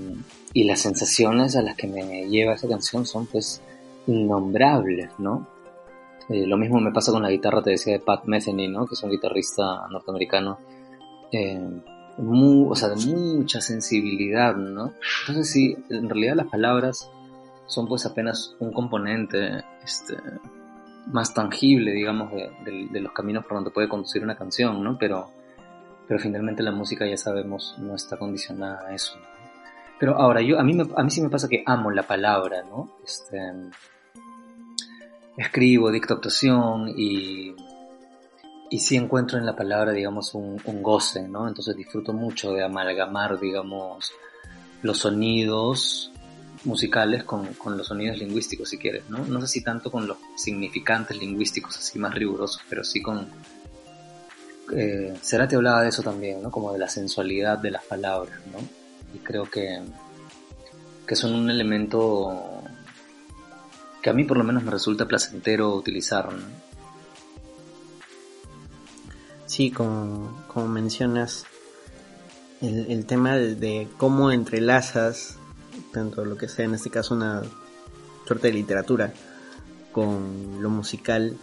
y 0.53 0.63
las 0.63 0.79
sensaciones 0.81 1.55
a 1.55 1.61
las 1.61 1.75
que 1.75 1.87
me 1.87 2.27
lleva 2.27 2.53
esa 2.53 2.67
canción 2.67 3.05
son 3.05 3.27
pues 3.27 3.61
innombrables, 4.07 5.11
¿no? 5.19 5.47
Eh, 6.29 6.45
lo 6.45 6.57
mismo 6.57 6.79
me 6.79 6.91
pasa 6.91 7.11
con 7.11 7.23
la 7.23 7.29
guitarra, 7.29 7.61
te 7.61 7.71
decía, 7.71 7.93
de 7.93 7.99
Pat 7.99 8.25
Metheny, 8.25 8.67
¿no? 8.67 8.85
Que 8.85 8.93
es 8.93 9.03
un 9.03 9.11
guitarrista 9.11 9.87
norteamericano. 9.89 10.57
Eh, 11.31 11.81
o 12.21 12.75
sea, 12.75 12.89
de 12.89 12.95
mucha 13.05 13.61
sensibilidad, 13.61 14.55
¿no? 14.55 14.93
Entonces 15.21 15.51
sí, 15.51 15.77
en 15.89 16.09
realidad 16.09 16.35
las 16.35 16.47
palabras 16.47 17.09
son 17.67 17.87
pues 17.87 18.05
apenas 18.05 18.55
un 18.59 18.73
componente 18.73 19.63
este, 19.83 20.17
más 21.07 21.33
tangible, 21.33 21.91
digamos, 21.91 22.31
de, 22.31 22.99
los 22.99 23.13
caminos 23.13 23.45
por 23.45 23.55
donde 23.55 23.71
puede 23.71 23.87
conducir 23.87 24.23
una 24.23 24.35
canción, 24.35 24.83
¿no? 24.83 24.97
Pero, 24.97 25.31
pero 26.09 26.19
finalmente 26.19 26.61
la 26.61 26.73
música, 26.73 27.07
ya 27.07 27.15
sabemos, 27.15 27.75
no 27.77 27.95
está 27.95 28.17
condicionada 28.17 28.85
a 28.85 28.93
eso. 28.93 29.13
Pero 29.97 30.17
ahora, 30.17 30.41
yo, 30.41 30.59
a 30.59 30.63
mí, 30.63 30.77
a 30.95 31.03
mí 31.03 31.09
sí 31.09 31.21
me 31.21 31.29
pasa 31.29 31.47
que 31.47 31.63
amo 31.65 31.91
la 31.91 32.03
palabra, 32.03 32.63
¿no? 32.63 32.97
Este, 33.05 33.37
escribo, 35.37 35.89
dicto 35.89 36.15
actuación 36.15 36.89
y 36.97 37.55
y 38.69 38.79
sí 38.79 38.95
encuentro 38.95 39.37
en 39.37 39.45
la 39.45 39.55
palabra, 39.55 39.91
digamos, 39.91 40.33
un, 40.35 40.57
goce, 40.81 41.27
¿no? 41.27 41.47
Entonces 41.47 41.75
disfruto 41.75 42.13
mucho 42.13 42.53
de 42.53 42.63
amalgamar, 42.63 43.39
digamos, 43.39 44.11
los 44.83 44.99
sonidos 44.99 46.11
musicales 46.65 47.23
con, 47.23 47.49
los 47.65 47.87
sonidos 47.87 48.17
lingüísticos, 48.17 48.69
si 48.69 48.77
quieres, 48.77 49.09
¿no? 49.09 49.25
No 49.25 49.41
sé 49.41 49.47
si 49.47 49.63
tanto 49.63 49.91
con 49.91 50.07
los 50.07 50.17
significantes 50.35 51.17
lingüísticos 51.17 51.77
así 51.77 51.97
más 51.99 52.13
rigurosos, 52.13 52.61
pero 52.69 52.83
sí 52.83 53.01
con... 53.01 53.27
Eh, 54.75 55.17
te 55.21 55.55
hablaba 55.55 55.81
de 55.81 55.89
eso 55.89 56.03
también, 56.03 56.41
¿no? 56.41 56.51
Como 56.51 56.73
de 56.73 56.79
la 56.79 56.89
sensualidad 56.89 57.57
de 57.57 57.71
las 57.71 57.83
palabras, 57.83 58.39
¿no? 58.51 58.59
Y 59.13 59.19
creo 59.19 59.49
que, 59.49 59.81
que 61.07 61.15
son 61.15 61.33
un 61.33 61.49
elemento 61.49 62.63
que 64.01 64.09
a 64.09 64.13
mí 64.13 64.23
por 64.23 64.37
lo 64.37 64.43
menos 64.43 64.63
me 64.63 64.71
resulta 64.71 65.07
placentero 65.07 65.73
utilizar, 65.75 66.31
¿no? 66.31 66.69
Sí, 69.45 69.71
como, 69.71 70.43
como 70.47 70.67
mencionas, 70.67 71.45
el, 72.61 73.05
tema 73.05 73.35
de, 73.35 73.87
cómo 73.97 74.31
entrelazas, 74.31 75.37
tanto 75.91 76.23
lo 76.23 76.37
que 76.37 76.47
sea 76.47 76.65
en 76.65 76.75
este 76.75 76.89
caso 76.89 77.15
una 77.15 77.41
suerte 78.27 78.47
de 78.47 78.53
literatura, 78.53 79.13
con 79.91 80.61
lo 80.61 80.69
musical, 80.69 81.35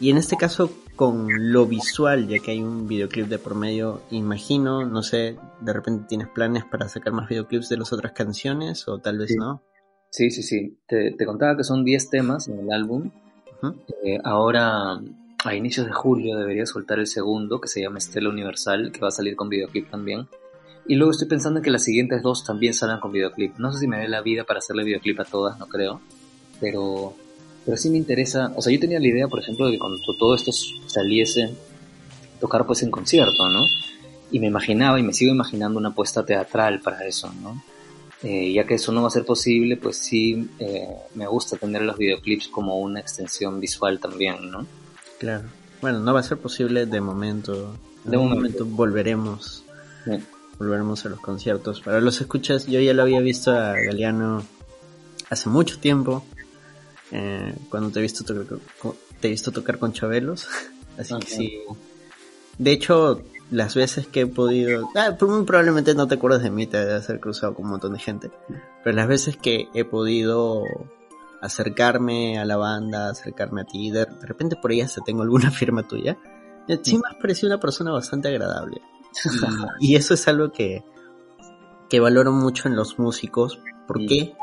y 0.00 0.10
en 0.10 0.18
este 0.18 0.36
caso 0.36 0.70
con 0.96 1.52
lo 1.52 1.66
visual, 1.66 2.26
ya 2.26 2.38
que 2.38 2.52
hay 2.52 2.62
un 2.62 2.88
videoclip 2.88 3.28
de 3.28 3.38
por 3.38 3.54
medio, 3.54 4.02
imagino, 4.10 4.84
no 4.84 5.02
sé, 5.02 5.36
de 5.60 5.72
repente 5.72 6.06
tienes 6.08 6.28
planes 6.28 6.64
para 6.64 6.88
sacar 6.88 7.12
más 7.12 7.28
videoclips 7.28 7.68
de 7.68 7.76
las 7.76 7.92
otras 7.92 8.12
canciones 8.12 8.88
o 8.88 8.98
tal 8.98 9.18
vez 9.18 9.34
no. 9.38 9.62
Sí, 10.10 10.30
sí, 10.30 10.42
sí. 10.42 10.78
Te, 10.88 11.14
contaba 11.26 11.56
que 11.56 11.64
son 11.64 11.84
10 11.84 12.10
temas 12.10 12.48
en 12.48 12.58
el 12.60 12.72
álbum. 12.72 13.10
Eh, 14.04 14.18
ahora 14.24 15.00
a 15.44 15.54
inicios 15.54 15.86
de 15.86 15.92
julio 15.92 16.36
debería 16.36 16.66
soltar 16.66 16.98
el 16.98 17.06
segundo, 17.06 17.60
que 17.60 17.68
se 17.68 17.80
llama 17.82 17.98
Estela 17.98 18.30
Universal, 18.30 18.90
que 18.92 19.00
va 19.00 19.08
a 19.08 19.12
salir 19.12 19.36
con 19.36 19.48
videoclip 19.48 19.90
también. 19.90 20.26
Y 20.88 20.94
luego 20.94 21.10
estoy 21.10 21.28
pensando 21.28 21.58
en 21.58 21.64
que 21.64 21.70
las 21.70 21.84
siguientes 21.84 22.22
dos 22.22 22.44
también 22.44 22.72
salgan 22.72 23.00
con 23.00 23.12
videoclip. 23.12 23.56
No 23.58 23.72
sé 23.72 23.80
si 23.80 23.88
me 23.88 23.98
dé 23.98 24.08
la 24.08 24.22
vida 24.22 24.44
para 24.44 24.58
hacerle 24.58 24.84
videoclip 24.84 25.20
a 25.20 25.24
todas, 25.24 25.58
no 25.58 25.66
creo. 25.66 26.00
Pero, 26.60 27.14
pero 27.66 27.76
sí 27.76 27.90
me 27.90 27.98
interesa. 27.98 28.52
O 28.54 28.62
sea, 28.62 28.72
yo 28.72 28.78
tenía 28.78 29.00
la 29.00 29.08
idea, 29.08 29.26
por 29.26 29.40
ejemplo, 29.40 29.66
de 29.66 29.72
que 29.72 29.78
cuando 29.78 29.98
todo 30.16 30.36
esto 30.36 30.52
saliese, 30.86 31.50
tocar 32.40 32.64
pues 32.64 32.82
en 32.84 32.92
concierto, 32.92 33.50
¿no? 33.50 33.66
Y 34.30 34.38
me 34.38 34.46
imaginaba 34.46 35.00
y 35.00 35.02
me 35.02 35.12
sigo 35.12 35.32
imaginando 35.32 35.78
una 35.78 35.88
apuesta 35.88 36.24
teatral 36.24 36.80
para 36.80 37.04
eso, 37.04 37.32
¿no? 37.42 37.60
Eh, 38.22 38.52
ya 38.52 38.64
que 38.64 38.74
eso 38.74 38.92
no 38.92 39.02
va 39.02 39.08
a 39.08 39.10
ser 39.10 39.24
posible, 39.24 39.76
pues 39.76 39.98
sí 39.98 40.48
eh, 40.60 40.88
me 41.16 41.26
gusta 41.26 41.56
tener 41.56 41.82
los 41.82 41.98
videoclips 41.98 42.48
como 42.48 42.78
una 42.78 43.00
extensión 43.00 43.60
visual 43.60 43.98
también, 43.98 44.50
¿no? 44.50 44.64
Claro. 45.18 45.44
Bueno, 45.82 45.98
no 46.00 46.14
va 46.14 46.20
a 46.20 46.22
ser 46.22 46.38
posible 46.38 46.86
de 46.86 47.00
momento. 47.00 47.76
De 48.04 48.16
momento 48.16 48.64
volveremos. 48.64 49.64
Volveremos 50.58 51.04
a 51.04 51.08
los 51.08 51.20
conciertos. 51.20 51.80
Para 51.80 52.00
los 52.00 52.20
escuchas, 52.20 52.66
yo 52.66 52.80
ya 52.80 52.94
lo 52.94 53.02
había 53.02 53.20
visto 53.20 53.50
a 53.50 53.72
Galeano 53.72 54.44
hace 55.28 55.48
mucho 55.48 55.78
tiempo. 55.80 56.24
Eh, 57.12 57.54
cuando 57.70 57.90
te 57.90 58.00
he 58.00 58.02
visto 58.02 58.24
tocar, 58.24 58.58
te 59.20 59.28
he 59.28 59.30
visto 59.30 59.52
tocar 59.52 59.78
con 59.78 59.92
Chabelos. 59.92 60.48
Así 60.98 61.14
que 61.18 61.26
sí. 61.26 61.58
De 62.58 62.72
hecho, 62.72 63.22
las 63.50 63.74
veces 63.74 64.06
que 64.06 64.22
he 64.22 64.26
podido. 64.26 64.88
Ah, 64.94 65.16
probablemente 65.18 65.94
no 65.94 66.08
te 66.08 66.14
acuerdas 66.14 66.42
de 66.42 66.50
mí, 66.50 66.66
te 66.66 66.78
debe 66.78 66.94
haber 66.94 67.20
cruzado 67.20 67.54
con 67.54 67.66
un 67.66 67.72
montón 67.72 67.92
de 67.92 67.98
gente. 67.98 68.30
Pero 68.82 68.96
las 68.96 69.08
veces 69.08 69.36
que 69.36 69.68
he 69.74 69.84
podido 69.84 70.62
acercarme 71.40 72.38
a 72.38 72.44
la 72.44 72.56
banda, 72.56 73.10
acercarme 73.10 73.62
a 73.62 73.64
ti, 73.64 73.90
de, 73.90 74.06
repente 74.22 74.56
por 74.56 74.70
ahí 74.70 74.80
hasta 74.80 75.02
tengo 75.02 75.22
alguna 75.22 75.50
firma 75.52 75.86
tuya. 75.86 76.16
Sí 76.82 76.96
me 76.96 77.08
has 77.08 77.16
parecido 77.20 77.52
una 77.52 77.60
persona 77.60 77.92
bastante 77.92 78.28
agradable. 78.28 78.80
Y, 79.80 79.96
eso 79.96 80.12
es 80.14 80.28
algo 80.28 80.52
que, 80.52 80.84
que 81.88 82.00
valoro 82.00 82.32
mucho 82.32 82.68
en 82.68 82.76
los 82.76 82.98
músicos. 82.98 83.58
¿Por 83.86 84.04
qué? 84.06 84.34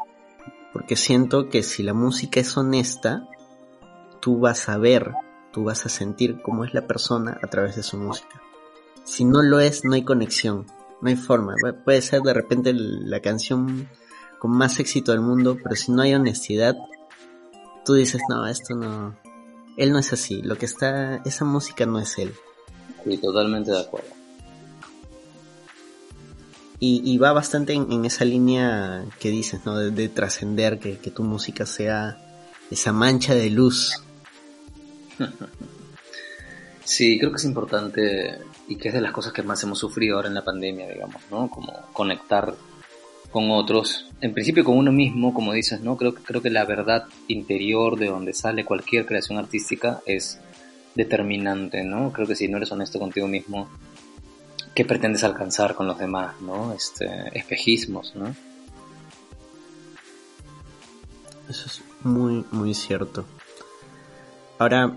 Porque 0.73 0.95
siento 0.95 1.49
que 1.49 1.63
si 1.63 1.83
la 1.83 1.93
música 1.93 2.39
es 2.39 2.57
honesta, 2.57 3.29
tú 4.19 4.39
vas 4.39 4.67
a 4.67 4.77
ver, 4.77 5.13
tú 5.51 5.63
vas 5.65 5.85
a 5.85 5.89
sentir 5.89 6.41
cómo 6.41 6.65
es 6.65 6.73
la 6.73 6.87
persona 6.87 7.37
a 7.41 7.47
través 7.47 7.75
de 7.75 7.83
su 7.83 7.97
música. 7.97 8.41
Si 9.03 9.23
no 9.23 9.41
lo 9.43 9.59
es, 9.59 9.85
no 9.85 9.93
hay 9.93 10.03
conexión, 10.03 10.65
no 11.01 11.09
hay 11.09 11.15
forma. 11.15 11.53
Puede 11.85 12.01
ser 12.01 12.21
de 12.21 12.33
repente 12.33 12.73
la 12.73 13.19
canción 13.19 13.87
con 14.39 14.51
más 14.51 14.79
éxito 14.79 15.11
del 15.11 15.21
mundo, 15.21 15.57
pero 15.61 15.75
si 15.75 15.91
no 15.91 16.01
hay 16.01 16.15
honestidad, 16.15 16.75
tú 17.85 17.93
dices, 17.93 18.21
no, 18.29 18.47
esto 18.47 18.75
no, 18.75 19.15
él 19.77 19.91
no 19.91 19.99
es 19.99 20.11
así, 20.13 20.41
lo 20.41 20.57
que 20.57 20.65
está, 20.65 21.17
esa 21.25 21.45
música 21.45 21.85
no 21.85 21.99
es 21.99 22.17
él. 22.17 22.33
Sí, 23.03 23.17
totalmente 23.17 23.71
de 23.71 23.79
acuerdo. 23.79 24.22
Y, 26.85 27.17
va 27.17 27.31
bastante 27.31 27.71
en, 27.71 28.03
esa 28.03 28.25
línea 28.25 29.05
que 29.17 29.29
dices, 29.29 29.61
¿no? 29.65 29.77
De, 29.77 30.09
trascender, 30.09 30.79
que, 30.79 30.97
que 30.97 31.11
tu 31.11 31.23
música 31.23 31.65
sea 31.65 32.17
esa 32.69 32.91
mancha 32.91 33.33
de 33.33 33.49
luz. 33.49 34.03
Sí, 36.83 37.17
creo 37.17 37.31
que 37.31 37.37
es 37.37 37.45
importante 37.45 38.37
y 38.67 38.75
que 38.75 38.89
es 38.89 38.93
de 38.93 38.99
las 38.99 39.13
cosas 39.13 39.31
que 39.31 39.43
más 39.43 39.63
hemos 39.63 39.79
sufrido 39.79 40.17
ahora 40.17 40.27
en 40.27 40.33
la 40.33 40.43
pandemia, 40.43 40.89
digamos, 40.89 41.21
¿no? 41.31 41.49
Como 41.49 41.71
conectar 41.93 42.53
con 43.31 43.49
otros, 43.49 44.09
en 44.19 44.33
principio 44.33 44.65
con 44.65 44.77
uno 44.77 44.91
mismo, 44.91 45.33
como 45.33 45.53
dices, 45.53 45.79
¿no? 45.79 45.95
Creo, 45.95 46.13
creo 46.13 46.41
que 46.41 46.49
la 46.49 46.65
verdad 46.65 47.05
interior 47.29 47.97
de 47.97 48.07
donde 48.07 48.33
sale 48.33 48.65
cualquier 48.65 49.05
creación 49.05 49.37
artística 49.39 50.01
es 50.05 50.37
determinante, 50.95 51.85
¿no? 51.85 52.11
Creo 52.11 52.27
que 52.27 52.35
si 52.35 52.49
no 52.49 52.57
eres 52.57 52.73
honesto 52.73 52.99
contigo 52.99 53.29
mismo, 53.29 53.69
¿qué 54.73 54.85
pretendes 54.85 55.23
alcanzar 55.23 55.75
con 55.75 55.87
los 55.87 55.97
demás, 55.97 56.39
¿no? 56.41 56.73
Este, 56.73 57.37
espejismos, 57.37 58.15
¿no? 58.15 58.35
Eso 61.49 61.65
es 61.65 61.81
muy, 62.01 62.45
muy 62.51 62.73
cierto. 62.73 63.25
Ahora, 64.57 64.95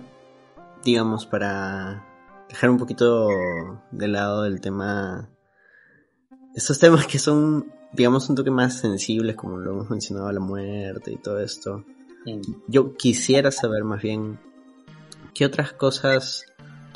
digamos, 0.84 1.26
para 1.26 2.04
dejar 2.48 2.70
un 2.70 2.78
poquito 2.78 3.28
de 3.90 4.08
lado 4.08 4.44
el 4.46 4.60
tema, 4.60 5.28
estos 6.54 6.78
temas 6.78 7.06
que 7.06 7.18
son 7.18 7.72
digamos, 7.96 8.28
un 8.28 8.36
toque 8.36 8.50
más 8.50 8.78
sensibles, 8.78 9.36
como 9.36 9.56
lo 9.58 9.72
hemos 9.72 9.90
mencionado, 9.90 10.30
la 10.30 10.40
muerte 10.40 11.12
y 11.12 11.16
todo 11.16 11.40
esto. 11.40 11.84
Yo 12.66 12.96
quisiera 12.96 13.50
saber 13.50 13.84
más 13.84 14.02
bien 14.02 14.38
qué 15.34 15.46
otras 15.46 15.72
cosas 15.72 16.44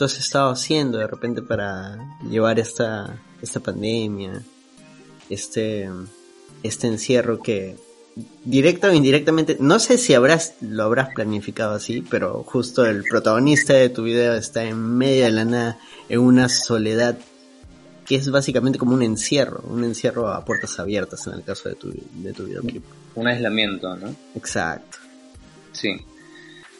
tú 0.00 0.06
has 0.06 0.18
estado 0.18 0.48
haciendo 0.48 0.96
de 0.96 1.06
repente 1.06 1.42
para 1.42 1.98
llevar 2.26 2.58
esta, 2.58 3.20
esta 3.42 3.60
pandemia, 3.60 4.40
este, 5.28 5.90
este 6.62 6.86
encierro 6.86 7.42
que 7.42 7.76
directa 8.42 8.88
o 8.88 8.94
indirectamente, 8.94 9.58
no 9.60 9.78
sé 9.78 9.98
si 9.98 10.14
habrás, 10.14 10.54
lo 10.62 10.84
habrás 10.84 11.10
planificado 11.14 11.74
así, 11.74 12.02
pero 12.08 12.42
justo 12.44 12.86
el 12.86 13.04
protagonista 13.04 13.74
de 13.74 13.90
tu 13.90 14.04
video 14.04 14.32
está 14.32 14.64
en 14.64 14.80
medio 14.80 15.26
de 15.26 15.32
la 15.32 15.44
nada, 15.44 15.78
en 16.08 16.20
una 16.20 16.48
soledad 16.48 17.18
que 18.06 18.14
es 18.14 18.30
básicamente 18.30 18.78
como 18.78 18.94
un 18.94 19.02
encierro, 19.02 19.62
un 19.68 19.84
encierro 19.84 20.30
a 20.30 20.46
puertas 20.46 20.78
abiertas 20.78 21.26
en 21.26 21.34
el 21.34 21.44
caso 21.44 21.68
de 21.68 21.74
tu, 21.74 21.92
de 21.92 22.32
tu 22.32 22.46
videoclip. 22.46 22.84
Un 23.16 23.26
aislamiento, 23.26 23.94
¿no? 23.98 24.16
Exacto. 24.34 24.96
Sí. 25.72 25.90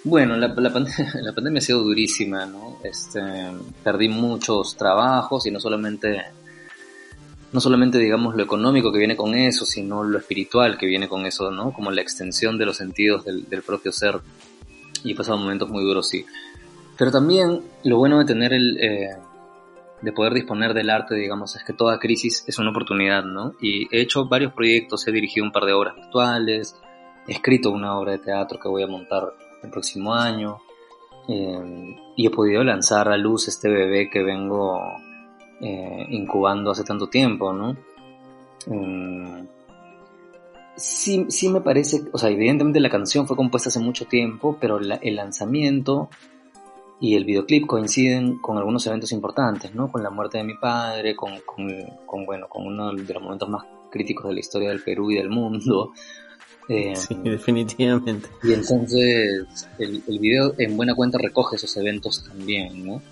Bueno, 0.04 0.36
la, 0.36 0.48
la, 0.56 1.32
pandemia 1.32 1.58
ha 1.58 1.62
sido 1.62 1.82
durísima, 1.82 2.46
¿no? 2.46 2.78
Este, 2.82 3.20
perdí 3.84 4.08
muchos 4.08 4.76
trabajos 4.76 5.46
y 5.46 5.50
no 5.50 5.60
solamente, 5.60 6.22
no 7.52 7.60
solamente 7.60 7.98
digamos 7.98 8.34
lo 8.34 8.42
económico 8.42 8.90
que 8.90 8.98
viene 8.98 9.16
con 9.16 9.34
eso, 9.34 9.66
sino 9.66 10.02
lo 10.02 10.18
espiritual 10.18 10.78
que 10.78 10.86
viene 10.86 11.08
con 11.08 11.26
eso, 11.26 11.50
¿no? 11.50 11.72
Como 11.72 11.90
la 11.90 12.00
extensión 12.00 12.56
de 12.56 12.66
los 12.66 12.78
sentidos 12.78 13.24
del, 13.24 13.48
del 13.48 13.62
propio 13.62 13.92
ser. 13.92 14.20
Y 15.04 15.12
he 15.12 15.14
pasado 15.14 15.38
momentos 15.38 15.68
muy 15.68 15.84
duros, 15.84 16.08
sí. 16.08 16.24
Pero 16.96 17.10
también 17.10 17.62
lo 17.84 17.98
bueno 17.98 18.18
de 18.18 18.24
tener 18.24 18.52
el, 18.52 18.78
eh, 18.78 19.16
de 20.02 20.12
poder 20.12 20.32
disponer 20.32 20.72
del 20.72 20.90
arte, 20.90 21.14
digamos, 21.14 21.56
es 21.56 21.64
que 21.64 21.72
toda 21.72 21.98
crisis 21.98 22.44
es 22.46 22.58
una 22.58 22.70
oportunidad, 22.70 23.24
¿no? 23.24 23.54
Y 23.60 23.86
he 23.94 24.00
hecho 24.00 24.26
varios 24.26 24.52
proyectos, 24.52 25.06
he 25.06 25.12
dirigido 25.12 25.44
un 25.44 25.52
par 25.52 25.64
de 25.64 25.72
obras 25.72 25.94
virtuales, 25.96 26.76
he 27.26 27.32
escrito 27.32 27.70
una 27.70 27.98
obra 27.98 28.12
de 28.12 28.18
teatro 28.18 28.58
que 28.58 28.68
voy 28.68 28.82
a 28.82 28.86
montar 28.86 29.32
el 29.62 29.70
próximo 29.70 30.14
año, 30.14 30.59
eh, 31.29 31.96
y 32.16 32.27
he 32.27 32.31
podido 32.31 32.64
lanzar 32.64 33.09
a 33.09 33.16
luz 33.16 33.49
este 33.49 33.68
bebé 33.68 34.11
que 34.11 34.23
vengo 34.23 34.81
eh, 35.61 36.07
incubando 36.11 36.70
hace 36.70 36.85
tanto 36.85 37.09
tiempo, 37.09 37.53
¿no? 37.53 37.77
Eh, 38.66 39.44
sí, 40.77 41.27
sí 41.29 41.49
me 41.49 41.61
parece, 41.61 42.03
o 42.12 42.18
sea, 42.18 42.31
evidentemente 42.31 42.81
la 42.81 42.90
canción 42.90 43.27
fue 43.27 43.37
compuesta 43.37 43.68
hace 43.68 43.81
mucho 43.81 44.07
tiempo, 44.07 44.57
pero 44.61 44.81
la, 44.81 44.96
el 44.96 45.16
lanzamiento 45.16 46.09
y 47.01 47.16
el 47.16 47.25
videoclip 47.25 47.66
coinciden 47.66 48.38
con 48.38 48.59
algunos 48.59 48.87
eventos 48.87 49.11
importantes, 49.12 49.75
¿no? 49.75 49.90
Con 49.90 50.03
la 50.03 50.11
muerte 50.11 50.38
de 50.38 50.44
mi 50.44 50.55
padre, 50.55 51.16
con, 51.16 51.33
con, 52.07 52.27
bueno, 52.27 52.46
con 52.49 52.66
uno 52.66 52.92
de 52.92 53.14
los 53.14 53.23
momentos 53.23 53.49
más 53.49 53.64
críticos 53.90 54.27
de 54.29 54.35
la 54.35 54.40
historia 54.40 54.68
del 54.68 54.83
Perú 54.83 55.11
y 55.11 55.16
del 55.16 55.31
mundo. 55.31 55.92
Eh, 56.68 56.94
sí, 56.96 57.14
definitivamente. 57.25 58.29
Y 58.42 58.53
entonces 58.53 59.44
el, 59.79 60.03
el 60.07 60.18
video 60.18 60.55
en 60.59 60.77
buena 60.77 60.94
cuenta 60.94 61.18
recoge 61.18 61.57
esos 61.57 61.77
eventos 61.77 62.25
también, 62.25 62.87
¿no? 62.87 63.03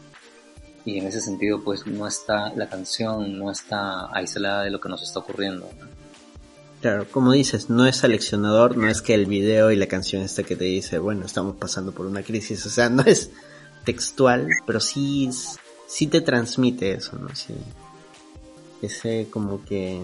Y 0.84 0.98
en 0.98 1.06
ese 1.06 1.20
sentido, 1.20 1.62
pues 1.62 1.86
no 1.86 2.06
está, 2.06 2.52
la 2.54 2.68
canción 2.68 3.38
no 3.38 3.50
está 3.50 4.14
aislada 4.14 4.62
de 4.62 4.70
lo 4.70 4.80
que 4.80 4.88
nos 4.88 5.02
está 5.02 5.18
ocurriendo, 5.18 5.68
¿no? 5.78 5.98
Claro, 6.80 7.06
como 7.10 7.32
dices, 7.32 7.70
no 7.70 7.86
es 7.86 7.96
seleccionador, 7.96 8.76
no 8.76 8.88
es 8.88 9.02
que 9.02 9.12
el 9.12 9.26
video 9.26 9.72
y 9.72 9.76
la 9.76 9.88
canción 9.88 10.22
esta 10.22 10.44
que 10.44 10.54
te 10.54 10.64
dice, 10.64 10.98
bueno, 10.98 11.26
estamos 11.26 11.56
pasando 11.56 11.90
por 11.90 12.06
una 12.06 12.22
crisis, 12.22 12.64
o 12.66 12.70
sea, 12.70 12.88
no 12.88 13.02
es 13.02 13.32
textual, 13.84 14.46
pero 14.64 14.78
sí, 14.78 15.28
sí 15.88 16.06
te 16.06 16.20
transmite 16.20 16.92
eso, 16.92 17.18
¿no? 17.18 17.34
Sí. 17.34 17.54
Ese 18.80 19.26
como 19.28 19.64
que, 19.64 20.00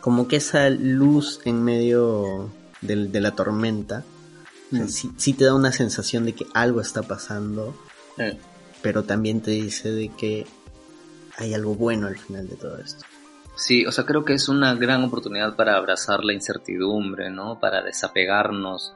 como 0.00 0.28
que 0.28 0.36
esa 0.36 0.68
luz 0.70 1.40
en 1.44 1.62
medio 1.62 2.50
de, 2.80 3.20
la 3.20 3.32
tormenta, 3.32 4.04
mm. 4.70 4.86
sí, 4.86 5.32
te 5.32 5.44
da 5.44 5.54
una 5.54 5.72
sensación 5.72 6.24
de 6.24 6.34
que 6.34 6.46
algo 6.54 6.80
está 6.80 7.02
pasando, 7.02 7.74
pero 8.82 9.04
también 9.04 9.40
te 9.40 9.52
dice 9.52 9.90
de 9.90 10.08
que 10.08 10.46
hay 11.36 11.54
algo 11.54 11.74
bueno 11.74 12.06
al 12.06 12.18
final 12.18 12.48
de 12.48 12.56
todo 12.56 12.78
esto. 12.78 13.04
Sí, 13.56 13.84
o 13.86 13.92
sea, 13.92 14.04
creo 14.04 14.24
que 14.24 14.34
es 14.34 14.48
una 14.48 14.74
gran 14.74 15.02
oportunidad 15.02 15.56
para 15.56 15.76
abrazar 15.76 16.24
la 16.24 16.32
incertidumbre, 16.32 17.28
¿no? 17.30 17.58
Para 17.58 17.82
desapegarnos 17.82 18.94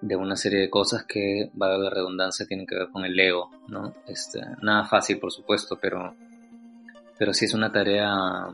de 0.00 0.16
una 0.16 0.34
serie 0.34 0.60
de 0.62 0.70
cosas 0.70 1.04
que, 1.04 1.48
valga 1.54 1.78
la 1.78 1.90
redundancia, 1.90 2.44
tienen 2.44 2.66
que 2.66 2.74
ver 2.74 2.88
con 2.90 3.04
el 3.04 3.18
ego, 3.18 3.50
¿no? 3.68 3.94
Este, 4.08 4.40
nada 4.62 4.84
fácil, 4.84 5.20
por 5.20 5.30
supuesto, 5.30 5.78
pero, 5.80 6.16
pero 7.16 7.32
sí 7.32 7.44
es 7.44 7.54
una 7.54 7.70
tarea 7.70 8.48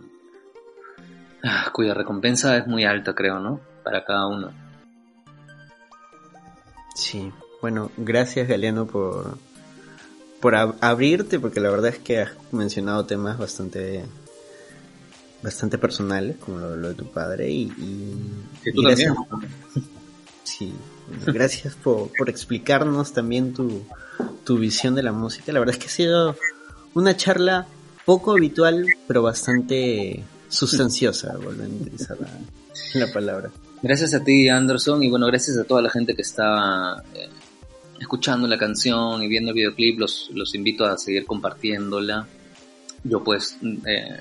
cuya 1.72 1.94
recompensa 1.94 2.56
es 2.56 2.66
muy 2.66 2.84
alta, 2.84 3.14
creo, 3.14 3.38
¿no? 3.38 3.60
Para 3.84 4.04
cada 4.04 4.26
uno. 4.26 4.52
Sí, 6.94 7.32
bueno, 7.62 7.90
gracias 7.96 8.48
Galeano 8.48 8.86
por, 8.86 9.38
por 10.40 10.54
abrirte, 10.54 11.38
porque 11.38 11.60
la 11.60 11.70
verdad 11.70 11.90
es 11.90 11.98
que 11.98 12.20
has 12.20 12.30
mencionado 12.52 13.06
temas 13.06 13.38
bastante 13.38 14.04
bastante 15.42 15.78
personales, 15.78 16.36
como 16.36 16.58
lo, 16.58 16.88
de 16.88 16.94
tu 16.94 17.06
padre, 17.06 17.48
y, 17.50 17.72
y, 18.64 18.72
tú 18.72 18.82
también. 18.82 19.14
Sí, 20.42 20.72
gracias 21.26 21.74
por, 21.74 22.10
por 22.16 22.30
explicarnos 22.30 23.12
también 23.12 23.52
tu, 23.52 23.82
tu 24.44 24.56
visión 24.56 24.94
de 24.94 25.02
la 25.02 25.12
música. 25.12 25.52
La 25.52 25.58
verdad 25.58 25.74
es 25.74 25.78
que 25.78 25.88
ha 25.88 25.90
sido 25.90 26.36
una 26.94 27.14
charla 27.16 27.66
poco 28.06 28.32
habitual, 28.32 28.86
pero 29.06 29.22
bastante 29.22 30.24
sustanciosa, 30.48 31.36
volviendo 31.36 31.76
a 31.76 31.80
utilizar 31.82 32.16
la, 32.94 33.12
palabra. 33.12 33.50
Gracias 33.82 34.14
a 34.14 34.24
ti, 34.24 34.48
Anderson, 34.48 35.02
y 35.02 35.10
bueno, 35.10 35.26
gracias 35.26 35.56
a 35.58 35.64
toda 35.64 35.82
la 35.82 35.90
gente 35.90 36.14
que 36.14 36.22
está 36.22 37.02
eh, 37.14 37.28
escuchando 38.00 38.46
la 38.46 38.58
canción 38.58 39.22
y 39.22 39.28
viendo 39.28 39.50
el 39.50 39.54
videoclip. 39.54 39.98
Los, 39.98 40.30
los 40.32 40.54
invito 40.54 40.84
a 40.84 40.96
seguir 40.96 41.26
compartiéndola. 41.26 42.26
Yo 43.04 43.22
pues 43.22 43.58
eh, 43.86 44.20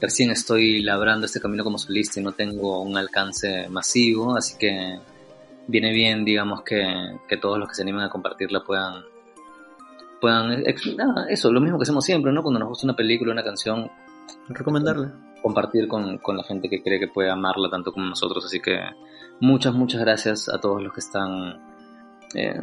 recién 0.00 0.30
estoy 0.30 0.82
labrando 0.82 1.26
este 1.26 1.40
camino 1.40 1.64
como 1.64 1.78
solista 1.78 2.20
y 2.20 2.22
no 2.22 2.32
tengo 2.32 2.82
un 2.82 2.96
alcance 2.96 3.68
masivo, 3.68 4.36
así 4.36 4.56
que 4.58 4.98
viene 5.66 5.92
bien, 5.92 6.24
digamos, 6.24 6.62
que, 6.62 6.84
que 7.28 7.36
todos 7.36 7.58
los 7.58 7.68
que 7.68 7.74
se 7.74 7.82
animen 7.82 8.02
a 8.02 8.10
compartirla 8.10 8.64
puedan, 8.64 9.04
puedan, 10.20 10.64
eso, 11.28 11.52
lo 11.52 11.60
mismo 11.60 11.78
que 11.78 11.84
hacemos 11.84 12.04
siempre, 12.04 12.32
¿no? 12.32 12.42
Cuando 12.42 12.60
nos 12.60 12.68
gusta 12.68 12.86
una 12.86 12.96
película, 12.96 13.32
una 13.32 13.44
canción, 13.44 13.90
recomendarla. 14.48 15.12
Compartir 15.42 15.88
con, 15.88 16.18
con 16.18 16.36
la 16.36 16.44
gente 16.44 16.68
que 16.68 16.82
cree 16.82 17.00
que 17.00 17.08
puede 17.08 17.30
amarla 17.30 17.68
tanto 17.68 17.92
como 17.92 18.06
nosotros. 18.06 18.44
Así 18.44 18.60
que 18.60 18.78
muchas, 19.40 19.74
muchas 19.74 20.00
gracias 20.00 20.48
a 20.48 20.60
todos 20.60 20.82
los 20.82 20.92
que 20.92 21.00
están 21.00 21.60
eh, 22.34 22.60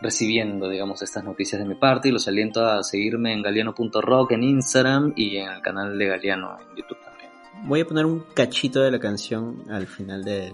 recibiendo, 0.00 0.68
digamos, 0.68 1.02
estas 1.02 1.24
noticias 1.24 1.60
de 1.60 1.66
mi 1.66 1.74
parte 1.74 2.08
y 2.08 2.12
los 2.12 2.28
aliento 2.28 2.64
a 2.64 2.82
seguirme 2.82 3.32
en 3.32 3.42
galiano.rock 3.42 4.32
en 4.32 4.44
Instagram 4.44 5.12
y 5.16 5.38
en 5.38 5.50
el 5.50 5.62
canal 5.62 5.98
de 5.98 6.06
Galiano 6.06 6.56
en 6.60 6.76
YouTube 6.76 6.98
también. 7.02 7.30
Voy 7.64 7.80
a 7.80 7.86
poner 7.86 8.06
un 8.06 8.20
cachito 8.34 8.80
de 8.80 8.90
la 8.90 9.00
canción 9.00 9.64
al 9.70 9.86
final 9.86 10.22
del, 10.22 10.52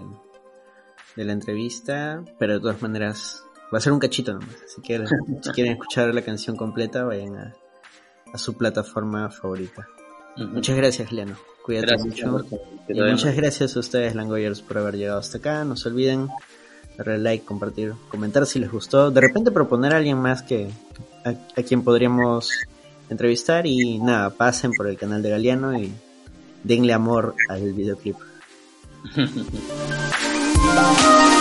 de 1.15 1.25
la 1.25 1.33
entrevista, 1.33 2.23
pero 2.39 2.53
de 2.53 2.59
todas 2.59 2.81
maneras 2.81 3.43
va 3.73 3.77
a 3.77 3.81
ser 3.81 3.93
un 3.93 3.99
cachito 3.99 4.33
nomás. 4.33 4.55
Si 4.67 4.81
quieren, 4.81 5.07
si 5.41 5.51
quieren 5.53 5.73
escuchar 5.73 6.13
la 6.13 6.21
canción 6.21 6.55
completa, 6.55 7.03
vayan 7.03 7.35
a, 7.35 7.53
a 8.33 8.37
su 8.37 8.57
plataforma 8.57 9.29
favorita. 9.29 9.87
Muchas 10.37 10.75
gracias, 10.75 11.11
Leano. 11.11 11.35
Cuídate 11.63 11.97
mucho. 11.97 12.45
Y 12.87 12.99
muchas 12.99 13.35
gracias 13.35 13.75
a 13.75 13.79
ustedes, 13.79 14.13
Langoyers, 14.15 14.61
por 14.61 14.77
haber 14.77 14.97
llegado 14.97 15.19
hasta 15.19 15.39
acá. 15.39 15.63
No 15.63 15.75
se 15.75 15.89
olviden 15.89 16.29
darle 16.97 17.17
like, 17.17 17.45
compartir, 17.45 17.93
comentar 18.09 18.45
si 18.45 18.59
les 18.59 18.71
gustó. 18.71 19.11
De 19.11 19.21
repente 19.21 19.51
proponer 19.51 19.93
a 19.93 19.97
alguien 19.97 20.17
más 20.17 20.43
que 20.43 20.69
a, 21.23 21.29
a 21.29 21.63
quien 21.63 21.83
podríamos 21.83 22.51
entrevistar. 23.09 23.65
Y 23.65 23.99
nada, 23.99 24.29
pasen 24.29 24.73
por 24.73 24.87
el 24.87 24.97
canal 24.97 25.23
de 25.23 25.31
Galeano 25.31 25.79
y 25.79 25.91
denle 26.63 26.93
amor 26.93 27.35
al 27.49 27.73
videoclip. 27.73 28.15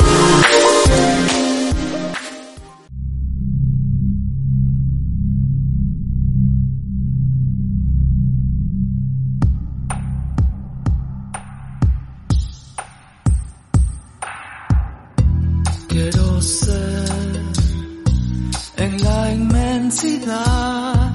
la 19.25 19.33
inmensidad 19.33 21.13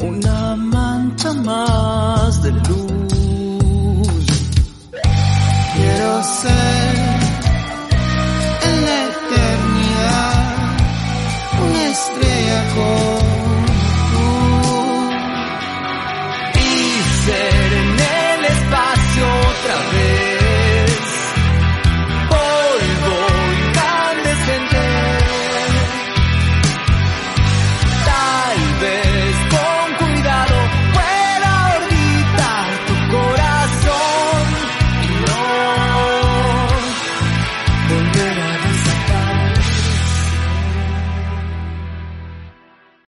una 0.00 0.54
mancha 0.54 1.32
más 1.32 2.42
de 2.42 2.52
luz. 2.52 2.97